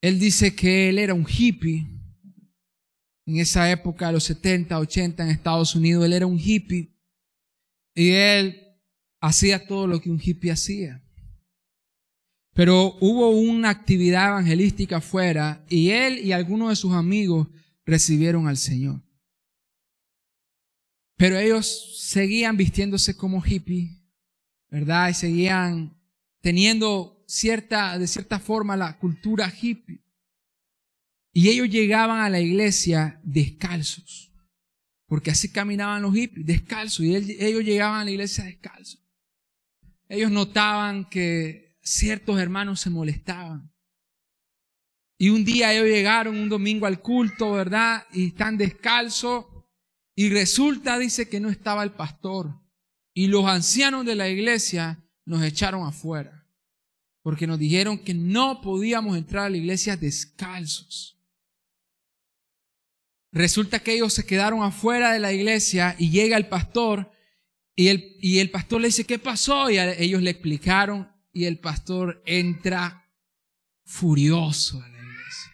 Él 0.00 0.18
dice 0.18 0.54
que 0.54 0.88
él 0.88 0.98
era 0.98 1.14
un 1.14 1.26
hippie. 1.26 1.86
En 3.26 3.36
esa 3.36 3.70
época, 3.70 4.12
los 4.12 4.24
70, 4.24 4.78
80 4.78 5.22
en 5.22 5.30
Estados 5.30 5.74
Unidos, 5.74 6.04
él 6.04 6.12
era 6.12 6.26
un 6.26 6.38
hippie. 6.38 6.94
Y 7.94 8.10
él 8.10 8.60
hacía 9.20 9.66
todo 9.66 9.86
lo 9.86 10.00
que 10.00 10.10
un 10.10 10.20
hippie 10.22 10.50
hacía. 10.50 11.02
Pero 12.54 12.96
hubo 13.00 13.30
una 13.30 13.70
actividad 13.70 14.28
evangelística 14.28 14.98
afuera 14.98 15.64
y 15.68 15.90
él 15.90 16.18
y 16.18 16.32
algunos 16.32 16.68
de 16.68 16.76
sus 16.76 16.92
amigos 16.92 17.48
recibieron 17.84 18.46
al 18.46 18.56
Señor. 18.56 19.02
Pero 21.16 21.38
ellos 21.38 21.98
seguían 21.98 22.56
vistiéndose 22.56 23.16
como 23.16 23.44
hippie, 23.44 24.00
¿verdad? 24.70 25.08
Y 25.08 25.14
seguían 25.14 25.96
teniendo 26.40 27.13
de 27.26 28.06
cierta 28.06 28.38
forma 28.38 28.76
la 28.76 28.98
cultura 28.98 29.52
hippie. 29.60 30.02
Y 31.32 31.48
ellos 31.48 31.68
llegaban 31.68 32.20
a 32.20 32.30
la 32.30 32.40
iglesia 32.40 33.20
descalzos, 33.24 34.32
porque 35.06 35.32
así 35.32 35.50
caminaban 35.50 36.02
los 36.02 36.14
hippies, 36.14 36.46
descalzos, 36.46 37.04
y 37.04 37.16
ellos 37.16 37.64
llegaban 37.64 38.00
a 38.00 38.04
la 38.04 38.10
iglesia 38.12 38.44
descalzos. 38.44 39.02
Ellos 40.08 40.30
notaban 40.30 41.08
que 41.08 41.76
ciertos 41.82 42.38
hermanos 42.38 42.80
se 42.80 42.90
molestaban. 42.90 43.72
Y 45.18 45.30
un 45.30 45.44
día 45.44 45.72
ellos 45.72 45.86
llegaron 45.86 46.36
un 46.36 46.48
domingo 46.48 46.86
al 46.86 47.00
culto, 47.00 47.52
¿verdad? 47.52 48.06
Y 48.12 48.28
están 48.28 48.56
descalzos. 48.56 49.46
Y 50.14 50.28
resulta, 50.28 50.98
dice, 50.98 51.28
que 51.28 51.40
no 51.40 51.48
estaba 51.48 51.82
el 51.82 51.92
pastor. 51.92 52.60
Y 53.12 53.28
los 53.28 53.46
ancianos 53.46 54.04
de 54.04 54.14
la 54.14 54.28
iglesia 54.28 55.04
nos 55.24 55.42
echaron 55.42 55.86
afuera. 55.86 56.43
Porque 57.24 57.46
nos 57.46 57.58
dijeron 57.58 57.96
que 57.96 58.12
no 58.12 58.60
podíamos 58.60 59.16
entrar 59.16 59.46
a 59.46 59.48
la 59.48 59.56
iglesia 59.56 59.96
descalzos. 59.96 61.18
Resulta 63.32 63.80
que 63.80 63.94
ellos 63.94 64.12
se 64.12 64.26
quedaron 64.26 64.62
afuera 64.62 65.10
de 65.10 65.20
la 65.20 65.32
iglesia 65.32 65.96
y 65.98 66.10
llega 66.10 66.36
el 66.36 66.48
pastor 66.48 67.10
y 67.74 67.88
el, 67.88 68.16
y 68.20 68.40
el 68.40 68.50
pastor 68.50 68.82
le 68.82 68.88
dice, 68.88 69.04
¿qué 69.04 69.18
pasó? 69.18 69.70
Y 69.70 69.78
ellos 69.78 70.20
le 70.20 70.30
explicaron 70.30 71.10
y 71.32 71.46
el 71.46 71.58
pastor 71.58 72.22
entra 72.26 73.10
furioso 73.86 74.82
a 74.82 74.88
la 74.88 74.98
iglesia. 74.98 75.52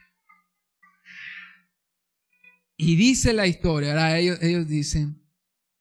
Y 2.76 2.96
dice 2.96 3.32
la 3.32 3.46
historia, 3.46 3.92
ahora 3.92 4.18
ellos, 4.18 4.38
ellos 4.42 4.66
dicen, 4.66 5.24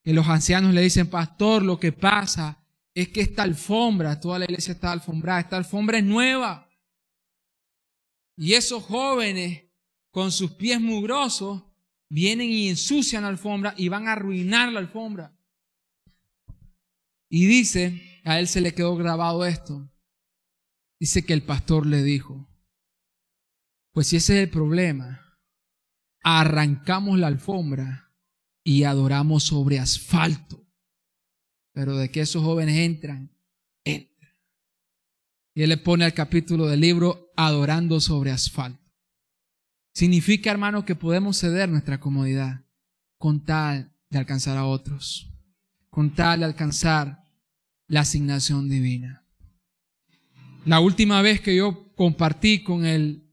que 0.04 0.12
los 0.12 0.28
ancianos 0.28 0.72
le 0.72 0.82
dicen, 0.82 1.08
pastor, 1.08 1.64
lo 1.64 1.80
que 1.80 1.90
pasa 1.90 2.59
es 2.94 3.08
que 3.08 3.20
esta 3.20 3.42
alfombra, 3.42 4.20
toda 4.20 4.38
la 4.38 4.44
iglesia 4.44 4.72
está 4.72 4.92
alfombrada, 4.92 5.40
esta 5.40 5.56
alfombra 5.56 5.98
es 5.98 6.04
nueva. 6.04 6.68
Y 8.36 8.54
esos 8.54 8.82
jóvenes 8.84 9.64
con 10.10 10.32
sus 10.32 10.52
pies 10.52 10.80
mugrosos 10.80 11.62
vienen 12.08 12.50
y 12.50 12.68
ensucian 12.68 13.22
la 13.22 13.28
alfombra 13.28 13.74
y 13.76 13.88
van 13.88 14.08
a 14.08 14.12
arruinar 14.12 14.72
la 14.72 14.80
alfombra. 14.80 15.36
Y 17.28 17.46
dice, 17.46 18.20
a 18.24 18.40
él 18.40 18.48
se 18.48 18.60
le 18.60 18.74
quedó 18.74 18.96
grabado 18.96 19.44
esto. 19.46 19.88
Dice 20.98 21.24
que 21.24 21.32
el 21.32 21.42
pastor 21.42 21.86
le 21.86 22.02
dijo, 22.02 22.48
pues 23.92 24.08
si 24.08 24.16
ese 24.16 24.36
es 24.36 24.42
el 24.44 24.50
problema, 24.50 25.38
arrancamos 26.22 27.18
la 27.18 27.28
alfombra 27.28 28.12
y 28.64 28.84
adoramos 28.84 29.44
sobre 29.44 29.78
asfalto. 29.78 30.59
Pero 31.72 31.96
de 31.96 32.10
que 32.10 32.20
esos 32.20 32.42
jóvenes 32.42 32.76
entran, 32.78 33.30
entran. 33.84 34.32
Y 35.54 35.62
él 35.62 35.68
le 35.68 35.76
pone 35.76 36.04
al 36.04 36.14
capítulo 36.14 36.66
del 36.66 36.80
libro 36.80 37.32
adorando 37.36 38.00
sobre 38.00 38.30
asfalto. 38.30 38.80
Significa, 39.94 40.50
hermano, 40.50 40.84
que 40.84 40.94
podemos 40.94 41.38
ceder 41.38 41.68
nuestra 41.68 42.00
comodidad 42.00 42.64
con 43.18 43.44
tal 43.44 43.94
de 44.08 44.18
alcanzar 44.18 44.56
a 44.56 44.64
otros, 44.64 45.30
con 45.88 46.14
tal 46.14 46.40
de 46.40 46.46
alcanzar 46.46 47.22
la 47.86 48.00
asignación 48.00 48.68
divina. 48.68 49.26
La 50.64 50.80
última 50.80 51.22
vez 51.22 51.40
que 51.40 51.56
yo 51.56 51.92
compartí 51.94 52.62
con 52.62 52.84
el 52.84 53.30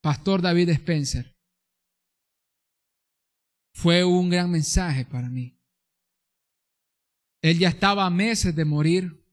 pastor 0.00 0.42
David 0.42 0.70
Spencer 0.70 1.36
fue 3.72 4.04
un 4.04 4.28
gran 4.30 4.50
mensaje 4.50 5.04
para 5.04 5.28
mí. 5.28 5.57
Él 7.42 7.58
ya 7.58 7.68
estaba 7.68 8.04
a 8.04 8.10
meses 8.10 8.54
de 8.54 8.64
morir, 8.64 9.24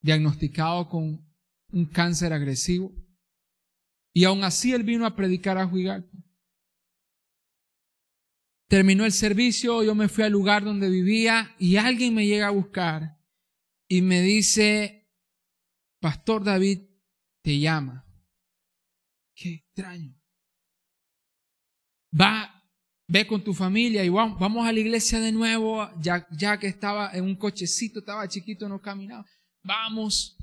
diagnosticado 0.00 0.88
con 0.88 1.26
un 1.72 1.86
cáncer 1.86 2.32
agresivo. 2.32 2.92
Y 4.14 4.24
aún 4.24 4.44
así 4.44 4.72
él 4.72 4.82
vino 4.82 5.04
a 5.04 5.14
predicar 5.14 5.58
a 5.58 5.66
Juigalpa. 5.66 6.16
Terminó 8.68 9.04
el 9.04 9.12
servicio, 9.12 9.84
yo 9.84 9.94
me 9.94 10.08
fui 10.08 10.24
al 10.24 10.32
lugar 10.32 10.64
donde 10.64 10.90
vivía 10.90 11.54
y 11.58 11.76
alguien 11.76 12.14
me 12.14 12.26
llega 12.26 12.48
a 12.48 12.50
buscar 12.50 13.20
y 13.88 14.02
me 14.02 14.22
dice, 14.22 15.08
Pastor 16.00 16.42
David 16.42 16.80
te 17.42 17.60
llama. 17.60 18.04
Qué 19.34 19.54
extraño. 19.54 20.18
Va, 22.18 22.55
ve 23.08 23.26
con 23.26 23.42
tu 23.42 23.54
familia 23.54 24.04
y 24.04 24.08
vamos, 24.08 24.38
vamos 24.38 24.66
a 24.66 24.72
la 24.72 24.80
iglesia 24.80 25.20
de 25.20 25.32
nuevo, 25.32 25.88
ya, 26.00 26.26
ya 26.30 26.58
que 26.58 26.66
estaba 26.66 27.12
en 27.12 27.24
un 27.24 27.36
cochecito, 27.36 28.00
estaba 28.00 28.28
chiquito, 28.28 28.68
no 28.68 28.80
caminaba. 28.80 29.24
Vamos. 29.62 30.36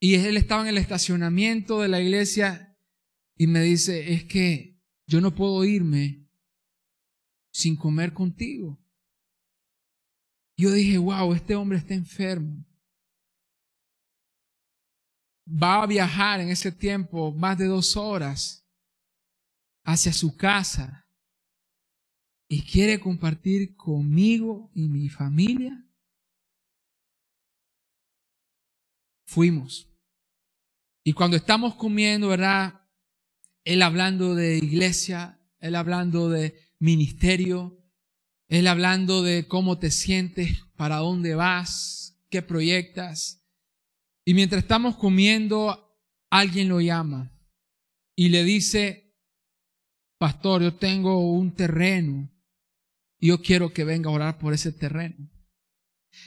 Y 0.00 0.14
él 0.14 0.36
estaba 0.36 0.62
en 0.62 0.68
el 0.68 0.78
estacionamiento 0.78 1.80
de 1.80 1.88
la 1.88 2.00
iglesia 2.00 2.76
y 3.36 3.46
me 3.46 3.60
dice, 3.60 4.12
es 4.12 4.24
que 4.24 4.80
yo 5.06 5.20
no 5.20 5.34
puedo 5.34 5.64
irme 5.64 6.28
sin 7.52 7.76
comer 7.76 8.12
contigo. 8.12 8.80
Yo 10.56 10.72
dije, 10.72 10.98
wow, 10.98 11.32
este 11.32 11.54
hombre 11.54 11.78
está 11.78 11.94
enfermo. 11.94 12.64
Va 15.46 15.82
a 15.82 15.86
viajar 15.86 16.40
en 16.40 16.48
ese 16.48 16.72
tiempo 16.72 17.32
más 17.32 17.58
de 17.58 17.66
dos 17.66 17.96
horas 17.96 18.66
hacia 19.84 20.12
su 20.12 20.36
casa 20.36 21.03
y 22.48 22.62
quiere 22.62 23.00
compartir 23.00 23.76
conmigo 23.76 24.70
y 24.74 24.88
mi 24.88 25.08
familia. 25.08 25.86
Fuimos. 29.26 29.88
Y 31.02 31.12
cuando 31.12 31.36
estamos 31.36 31.74
comiendo, 31.74 32.28
¿verdad? 32.28 32.82
Él 33.64 33.82
hablando 33.82 34.34
de 34.34 34.58
iglesia, 34.58 35.40
él 35.58 35.74
hablando 35.74 36.28
de 36.28 36.58
ministerio, 36.78 37.82
él 38.48 38.66
hablando 38.66 39.22
de 39.22 39.48
cómo 39.48 39.78
te 39.78 39.90
sientes, 39.90 40.62
para 40.76 40.96
dónde 40.96 41.34
vas, 41.34 42.20
qué 42.28 42.42
proyectas. 42.42 43.42
Y 44.24 44.34
mientras 44.34 44.62
estamos 44.62 44.96
comiendo, 44.96 45.98
alguien 46.30 46.68
lo 46.68 46.80
llama 46.80 47.32
y 48.16 48.28
le 48.28 48.44
dice, 48.44 49.16
pastor, 50.18 50.62
yo 50.62 50.74
tengo 50.74 51.32
un 51.32 51.54
terreno 51.54 52.33
yo 53.28 53.40
quiero 53.40 53.72
que 53.72 53.84
venga 53.84 54.10
a 54.10 54.12
orar 54.12 54.38
por 54.38 54.52
ese 54.52 54.72
terreno. 54.72 55.30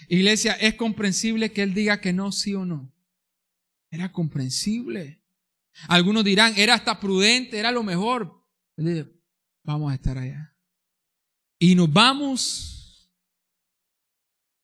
Iglesia, 0.10 0.54
es 0.54 0.76
comprensible 0.76 1.52
que 1.52 1.64
él 1.64 1.74
diga 1.74 2.02
que 2.02 2.14
no, 2.14 2.32
sí 2.32 2.54
o 2.56 2.66
no. 2.66 2.94
Era 3.90 4.12
comprensible. 4.12 5.24
Algunos 5.88 6.24
dirán, 6.24 6.54
era 6.58 6.74
hasta 6.74 7.00
prudente, 7.00 7.60
era 7.60 7.72
lo 7.72 7.84
mejor. 7.84 8.44
Vamos 9.64 9.92
a 9.92 9.96
estar 9.96 10.18
allá. 10.18 10.56
Y 11.60 11.76
nos 11.76 11.92
vamos 11.92 13.12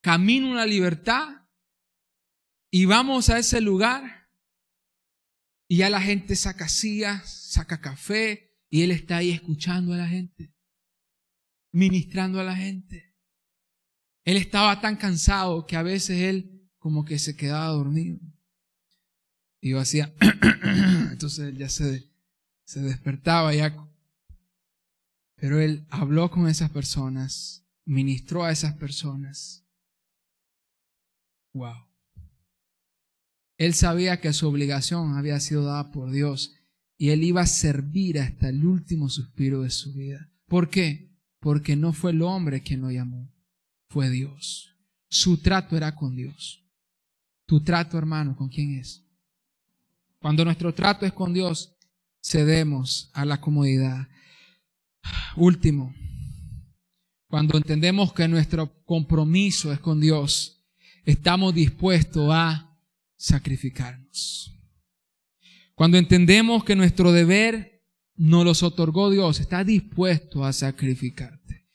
camino 0.01 0.53
a 0.53 0.55
la 0.55 0.65
libertad 0.65 1.47
y 2.69 2.86
vamos 2.86 3.29
a 3.29 3.39
ese 3.39 3.61
lugar 3.61 4.29
y 5.67 5.77
ya 5.77 5.89
la 5.89 6.01
gente 6.01 6.36
saca 6.36 6.67
sillas, 6.67 7.51
saca 7.51 7.79
café 7.79 8.59
y 8.69 8.81
él 8.81 8.91
está 8.91 9.17
ahí 9.17 9.31
escuchando 9.31 9.93
a 9.93 9.97
la 9.97 10.07
gente, 10.07 10.53
ministrando 11.74 12.39
a 12.39 12.43
la 12.43 12.55
gente. 12.55 13.13
Él 14.24 14.38
estaba 14.38 14.80
tan 14.80 14.95
cansado 14.95 15.65
que 15.65 15.76
a 15.76 15.84
veces 15.84 16.21
él 16.21 16.69
como 16.78 17.03
que 17.03 17.19
se 17.19 17.36
quedaba 17.36 17.67
dormido. 17.67 18.19
Y 19.59 19.71
yo 19.71 19.80
hacía, 19.80 20.13
entonces 21.11 21.57
ya 21.57 21.67
se, 21.67 22.09
se 22.65 22.82
despertaba 22.82 23.53
ya. 23.53 23.76
Pero 25.36 25.59
él 25.59 25.86
habló 25.89 26.32
con 26.32 26.47
esas 26.47 26.69
personas, 26.69 27.65
ministró 27.86 28.45
a 28.45 28.51
esas 28.51 28.76
personas. 28.76 29.65
Wow. 31.53 31.88
Él 33.57 33.74
sabía 33.74 34.21
que 34.21 34.34
su 34.34 34.47
obligación 34.47 35.17
había 35.17 35.39
sido 35.39 35.65
dada 35.65 35.91
por 35.91 36.11
Dios 36.11 36.55
y 36.97 37.09
él 37.09 37.24
iba 37.24 37.41
a 37.41 37.47
servir 37.47 38.19
hasta 38.19 38.49
el 38.49 38.65
último 38.65 39.09
suspiro 39.09 39.61
de 39.61 39.69
su 39.69 39.93
vida. 39.93 40.30
¿Por 40.47 40.69
qué? 40.69 41.12
Porque 41.43 41.75
no 41.75 41.91
fue 41.91 42.11
el 42.11 42.21
hombre 42.21 42.63
quien 42.63 42.79
lo 42.79 42.89
llamó, 42.89 43.29
fue 43.89 44.09
Dios. 44.09 44.77
Su 45.09 45.41
trato 45.41 45.75
era 45.75 45.93
con 45.93 46.15
Dios. 46.15 46.63
Tu 47.45 47.61
trato, 47.61 47.97
hermano, 47.97 48.33
¿con 48.37 48.47
quién 48.47 48.79
es? 48.79 49.03
Cuando 50.19 50.45
nuestro 50.45 50.73
trato 50.73 51.05
es 51.05 51.11
con 51.11 51.33
Dios, 51.33 51.75
cedemos 52.23 53.11
a 53.13 53.25
la 53.25 53.41
comodidad. 53.41 54.07
Último, 55.35 55.93
cuando 57.27 57.57
entendemos 57.57 58.13
que 58.13 58.25
nuestro 58.29 58.81
compromiso 58.85 59.73
es 59.73 59.79
con 59.79 59.99
Dios, 59.99 60.63
estamos 61.03 61.53
dispuestos 61.53 62.29
a 62.31 62.73
sacrificarnos. 63.17 64.57
Cuando 65.75 65.97
entendemos 65.97 66.63
que 66.63 66.77
nuestro 66.77 67.11
deber 67.11 67.72
nos 68.16 68.45
los 68.45 68.64
otorgó 68.64 69.09
Dios, 69.09 69.39
está 69.39 69.64
dispuesto 69.64 70.45
a 70.45 70.53
sacrificarte. 70.53 71.68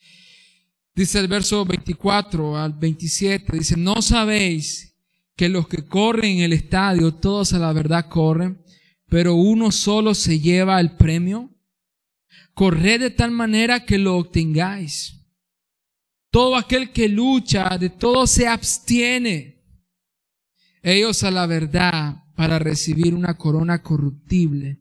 Dice 0.94 1.20
el 1.20 1.28
verso 1.28 1.64
24 1.64 2.56
al 2.56 2.72
27, 2.72 3.56
dice, 3.56 3.76
no 3.76 4.02
sabéis 4.02 4.96
que 5.36 5.48
los 5.48 5.68
que 5.68 5.86
corren 5.86 6.38
en 6.38 6.42
el 6.42 6.52
estadio, 6.52 7.14
todos 7.14 7.52
a 7.52 7.58
la 7.60 7.72
verdad 7.72 8.08
corren, 8.08 8.60
pero 9.08 9.34
uno 9.34 9.70
solo 9.70 10.14
se 10.14 10.40
lleva 10.40 10.80
el 10.80 10.96
premio. 10.96 11.50
Corred 12.54 13.00
de 13.00 13.10
tal 13.10 13.30
manera 13.30 13.84
que 13.84 13.98
lo 13.98 14.16
obtengáis. 14.16 15.14
Todo 16.30 16.56
aquel 16.56 16.92
que 16.92 17.08
lucha, 17.08 17.78
de 17.78 17.90
todo 17.90 18.26
se 18.26 18.48
abstiene. 18.48 19.62
Ellos 20.82 21.22
a 21.22 21.30
la 21.30 21.46
verdad 21.46 22.24
para 22.34 22.58
recibir 22.58 23.14
una 23.14 23.36
corona 23.36 23.82
corruptible, 23.82 24.80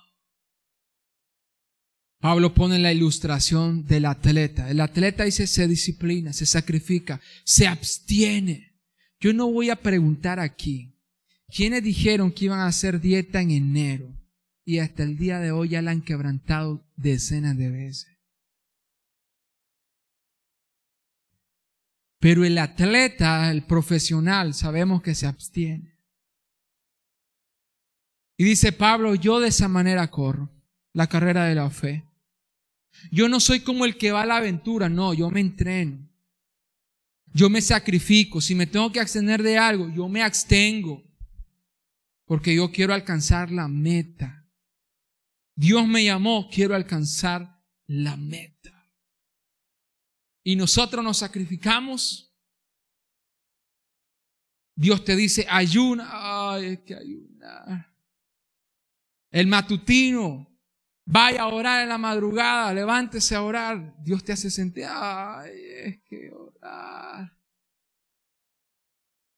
Pablo 2.21 2.53
pone 2.53 2.77
la 2.77 2.93
ilustración 2.93 3.83
del 3.87 4.05
atleta. 4.05 4.69
El 4.69 4.79
atleta 4.79 5.23
dice 5.23 5.47
se 5.47 5.67
disciplina, 5.67 6.33
se 6.33 6.45
sacrifica, 6.45 7.19
se 7.43 7.67
abstiene. 7.67 8.79
Yo 9.19 9.33
no 9.33 9.51
voy 9.51 9.71
a 9.71 9.75
preguntar 9.75 10.39
aquí, 10.39 10.95
¿quiénes 11.47 11.83
dijeron 11.83 12.31
que 12.31 12.45
iban 12.45 12.59
a 12.59 12.67
hacer 12.67 13.01
dieta 13.01 13.41
en 13.41 13.49
enero? 13.49 14.15
Y 14.63 14.77
hasta 14.77 15.01
el 15.01 15.17
día 15.17 15.39
de 15.39 15.51
hoy 15.51 15.69
ya 15.69 15.81
la 15.81 15.91
han 15.91 16.03
quebrantado 16.03 16.87
decenas 16.95 17.57
de 17.57 17.71
veces. 17.71 18.07
Pero 22.19 22.45
el 22.45 22.59
atleta, 22.59 23.49
el 23.49 23.65
profesional, 23.65 24.53
sabemos 24.53 25.01
que 25.01 25.15
se 25.15 25.25
abstiene. 25.25 25.97
Y 28.37 28.43
dice 28.43 28.71
Pablo, 28.71 29.15
yo 29.15 29.39
de 29.39 29.47
esa 29.47 29.67
manera 29.67 30.11
corro 30.11 30.51
la 30.93 31.07
carrera 31.07 31.45
de 31.45 31.55
la 31.55 31.69
fe. 31.71 32.10
Yo 33.11 33.29
no 33.29 33.39
soy 33.39 33.61
como 33.61 33.85
el 33.85 33.97
que 33.97 34.11
va 34.11 34.23
a 34.23 34.25
la 34.25 34.37
aventura, 34.37 34.89
no, 34.89 35.13
yo 35.13 35.29
me 35.29 35.39
entreno. 35.39 36.09
Yo 37.33 37.49
me 37.49 37.61
sacrifico. 37.61 38.41
Si 38.41 38.55
me 38.55 38.67
tengo 38.67 38.91
que 38.91 38.99
abstener 38.99 39.41
de 39.41 39.57
algo, 39.57 39.89
yo 39.89 40.09
me 40.09 40.21
abstengo. 40.21 41.03
Porque 42.25 42.55
yo 42.55 42.71
quiero 42.71 42.93
alcanzar 42.93 43.51
la 43.51 43.67
meta. 43.67 44.45
Dios 45.55 45.87
me 45.87 46.03
llamó, 46.03 46.49
quiero 46.49 46.75
alcanzar 46.75 47.61
la 47.87 48.17
meta 48.17 48.51
y 50.43 50.55
nosotros 50.55 51.03
nos 51.03 51.17
sacrificamos, 51.17 52.33
Dios 54.75 55.03
te 55.03 55.15
dice, 55.15 55.45
ayuna, 55.49 56.09
ay, 56.11 56.65
es 56.65 56.79
que 56.79 56.95
ayuna. 56.95 57.95
El 59.29 59.47
matutino, 59.47 60.50
vaya 61.11 61.43
a 61.43 61.47
orar 61.47 61.83
en 61.83 61.89
la 61.89 61.97
madrugada, 61.97 62.73
levántese 62.73 63.35
a 63.35 63.43
orar. 63.43 63.95
Dios 64.03 64.23
te 64.23 64.31
hace 64.31 64.49
sentir, 64.49 64.85
ay, 64.87 65.51
es 65.83 65.99
que 66.03 66.31
orar. 66.31 67.37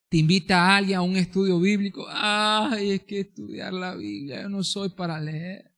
Te 0.09 0.17
invita 0.17 0.61
a 0.61 0.78
alguien 0.78 0.97
a 0.97 1.01
un 1.01 1.17
estudio 1.17 1.59
bíblico, 1.59 2.05
ay, 2.09 2.91
es 2.91 3.03
que 3.03 3.21
estudiar 3.21 3.74
la 3.74 3.95
Biblia, 3.95 4.43
yo 4.43 4.49
no 4.49 4.63
soy 4.63 4.89
para 4.89 5.19
leer. 5.19 5.74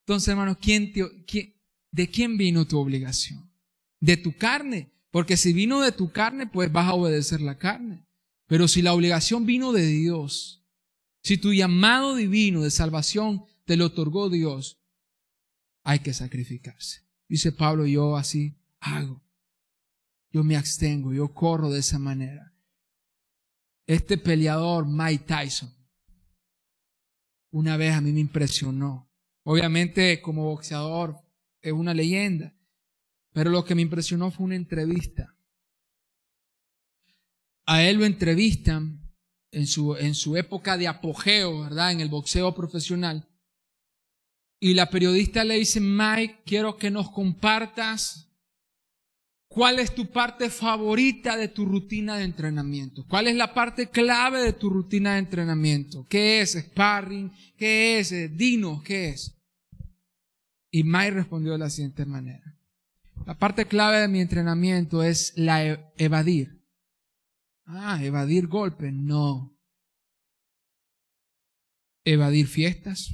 Entonces, 0.00 0.28
hermanos, 0.28 0.58
¿quién 0.60 0.92
quién, 0.92 1.54
¿de 1.90 2.10
quién 2.10 2.36
vino 2.36 2.66
tu 2.66 2.78
obligación? 2.78 3.54
de 4.04 4.18
tu 4.18 4.36
carne, 4.36 4.92
porque 5.10 5.38
si 5.38 5.54
vino 5.54 5.80
de 5.80 5.90
tu 5.90 6.12
carne, 6.12 6.46
pues 6.46 6.70
vas 6.70 6.88
a 6.88 6.94
obedecer 6.94 7.40
la 7.40 7.56
carne. 7.56 8.04
Pero 8.46 8.68
si 8.68 8.82
la 8.82 8.92
obligación 8.92 9.46
vino 9.46 9.72
de 9.72 9.86
Dios, 9.86 10.62
si 11.22 11.38
tu 11.38 11.54
llamado 11.54 12.14
divino 12.14 12.60
de 12.60 12.70
salvación 12.70 13.46
te 13.64 13.78
lo 13.78 13.86
otorgó 13.86 14.28
Dios, 14.28 14.78
hay 15.84 16.00
que 16.00 16.14
sacrificarse. 16.14 17.02
Dice 17.28 17.52
Pablo, 17.52 17.86
yo 17.86 18.16
así 18.16 18.58
hago. 18.80 19.22
Yo 20.32 20.42
me 20.42 20.56
abstengo, 20.56 21.12
yo 21.12 21.32
corro 21.32 21.70
de 21.70 21.80
esa 21.80 21.98
manera. 21.98 22.52
Este 23.86 24.18
peleador, 24.18 24.86
Mike 24.86 25.24
Tyson, 25.26 25.72
una 27.52 27.76
vez 27.76 27.94
a 27.94 28.00
mí 28.00 28.12
me 28.12 28.20
impresionó. 28.20 29.12
Obviamente 29.44 30.20
como 30.22 30.44
boxeador 30.44 31.20
es 31.60 31.72
una 31.72 31.94
leyenda, 31.94 32.56
pero 33.32 33.50
lo 33.50 33.64
que 33.64 33.74
me 33.74 33.82
impresionó 33.82 34.30
fue 34.30 34.46
una 34.46 34.56
entrevista. 34.56 35.36
A 37.66 37.82
él 37.82 37.98
lo 37.98 38.06
entrevistan 38.06 39.14
en 39.52 39.66
su, 39.66 39.96
en 39.96 40.14
su 40.14 40.36
época 40.36 40.76
de 40.76 40.88
apogeo, 40.88 41.60
¿verdad? 41.60 41.92
En 41.92 42.00
el 42.00 42.08
boxeo 42.08 42.54
profesional. 42.54 43.28
Y 44.60 44.74
la 44.74 44.88
periodista 44.88 45.44
le 45.44 45.58
dice, 45.58 45.80
Mike, 45.80 46.42
quiero 46.46 46.76
que 46.76 46.90
nos 46.90 47.10
compartas 47.10 48.24
cuál 49.48 49.78
es 49.78 49.94
tu 49.94 50.10
parte 50.10 50.50
favorita 50.50 51.36
de 51.36 51.48
tu 51.48 51.64
rutina 51.64 52.16
de 52.16 52.24
entrenamiento. 52.24 53.04
¿Cuál 53.06 53.28
es 53.28 53.36
la 53.36 53.54
parte 53.54 53.88
clave 53.88 54.42
de 54.42 54.52
tu 54.52 54.70
rutina 54.70 55.14
de 55.14 55.20
entrenamiento? 55.20 56.06
¿Qué 56.08 56.40
es 56.40 56.52
sparring? 56.52 57.30
¿Qué 57.56 57.98
es? 57.98 58.36
Dino, 58.36 58.82
¿qué 58.82 59.10
es? 59.10 59.34
Y 60.70 60.82
Mike 60.82 61.12
respondió 61.12 61.52
de 61.52 61.58
la 61.58 61.70
siguiente 61.70 62.04
manera. 62.04 62.58
La 63.26 63.38
parte 63.38 63.66
clave 63.66 64.00
de 64.00 64.08
mi 64.08 64.20
entrenamiento 64.20 65.02
es 65.02 65.32
la 65.36 65.64
e-, 65.64 65.92
evadir. 65.96 66.60
Ah, 67.64 67.98
evadir 68.02 68.48
golpes, 68.48 68.92
no. 68.92 69.56
Evadir 72.04 72.48
fiestas. 72.48 73.10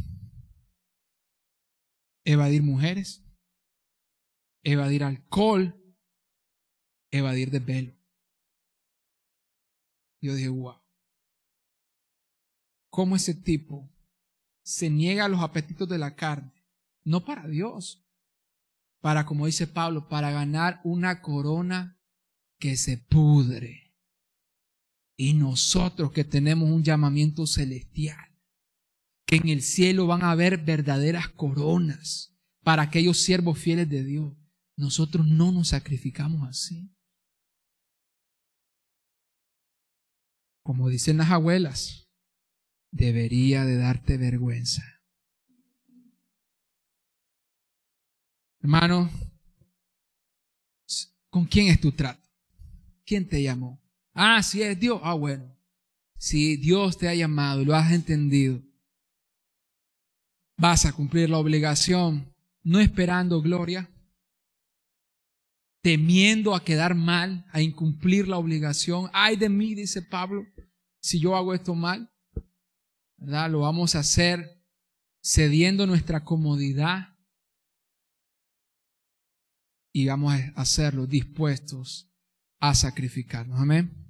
Evadir 2.31 2.62
mujeres. 2.62 3.24
Evadir 4.62 5.03
alcohol. 5.03 5.74
Evadir 7.11 7.51
desvelo. 7.51 7.93
Yo 10.20 10.35
dije, 10.37 10.49
wow. 10.49 10.81
¿Cómo 12.89 13.16
ese 13.16 13.35
tipo 13.35 13.93
se 14.62 14.91
niega 14.91 15.24
a 15.24 15.28
los 15.28 15.41
apetitos 15.41 15.89
de 15.89 15.99
la 15.99 16.14
carne? 16.14 16.53
No 17.03 17.24
para 17.24 17.49
Dios, 17.49 18.07
para, 19.01 19.26
como 19.26 19.47
dice 19.47 19.66
Pablo, 19.66 20.09
para 20.09 20.31
ganar 20.31 20.81
una 20.85 21.22
corona 21.22 22.01
que 22.61 22.76
se 22.76 22.97
pudre. 22.97 23.97
Y 25.16 25.35
nosotros 25.35 26.12
que 26.12 26.22
tenemos 26.22 26.70
un 26.70 26.85
llamamiento 26.85 27.45
celestial, 27.47 28.30
que 29.31 29.37
en 29.37 29.49
el 29.49 29.62
cielo 29.62 30.09
van 30.09 30.24
a 30.24 30.33
haber 30.33 30.59
verdaderas 30.59 31.28
coronas 31.28 32.37
para 32.64 32.83
aquellos 32.83 33.22
siervos 33.22 33.61
fieles 33.61 33.89
de 33.89 34.03
Dios, 34.03 34.37
nosotros 34.76 35.24
no 35.24 35.53
nos 35.53 35.68
sacrificamos 35.68 36.49
así. 36.49 36.93
Como 40.64 40.89
dicen 40.89 41.18
las 41.18 41.31
abuelas, 41.31 42.11
debería 42.91 43.64
de 43.64 43.76
darte 43.76 44.16
vergüenza 44.16 44.83
Hermano, 48.59 49.09
¿con 51.31 51.45
quién 51.45 51.68
es 51.68 51.81
tu 51.81 51.93
trato? 51.93 52.28
¿Quién 53.07 53.28
te 53.28 53.41
llamó? 53.41 53.81
Ah, 54.12 54.43
si 54.43 54.61
es 54.61 54.78
Dios. 54.78 55.01
Ah, 55.05 55.14
bueno. 55.14 55.57
Si 56.18 56.57
Dios 56.57 56.99
te 56.99 57.09
ha 57.09 57.14
llamado 57.14 57.62
y 57.62 57.64
lo 57.64 57.74
has 57.74 57.91
entendido, 57.93 58.61
vas 60.61 60.84
a 60.84 60.92
cumplir 60.92 61.30
la 61.30 61.38
obligación, 61.38 62.34
no 62.62 62.80
esperando 62.80 63.40
gloria, 63.40 63.90
temiendo 65.82 66.54
a 66.54 66.62
quedar 66.62 66.94
mal, 66.94 67.46
a 67.50 67.62
incumplir 67.62 68.28
la 68.28 68.36
obligación. 68.36 69.08
Ay 69.14 69.36
de 69.36 69.48
mí, 69.48 69.74
dice 69.74 70.02
Pablo, 70.02 70.46
si 71.00 71.18
yo 71.18 71.34
hago 71.34 71.54
esto 71.54 71.74
mal. 71.74 72.12
Lo 73.16 73.61
vamos 73.61 73.94
a 73.94 74.00
hacer 74.00 74.64
cediendo 75.22 75.86
nuestra 75.86 76.24
comodidad 76.24 77.18
y 79.92 80.06
vamos 80.06 80.32
a 80.32 80.61
hacerlo 80.61 81.06
dispuestos 81.06 82.11
a 82.61 82.74
sacrificarnos. 82.74 83.61
Amén. 83.61 84.09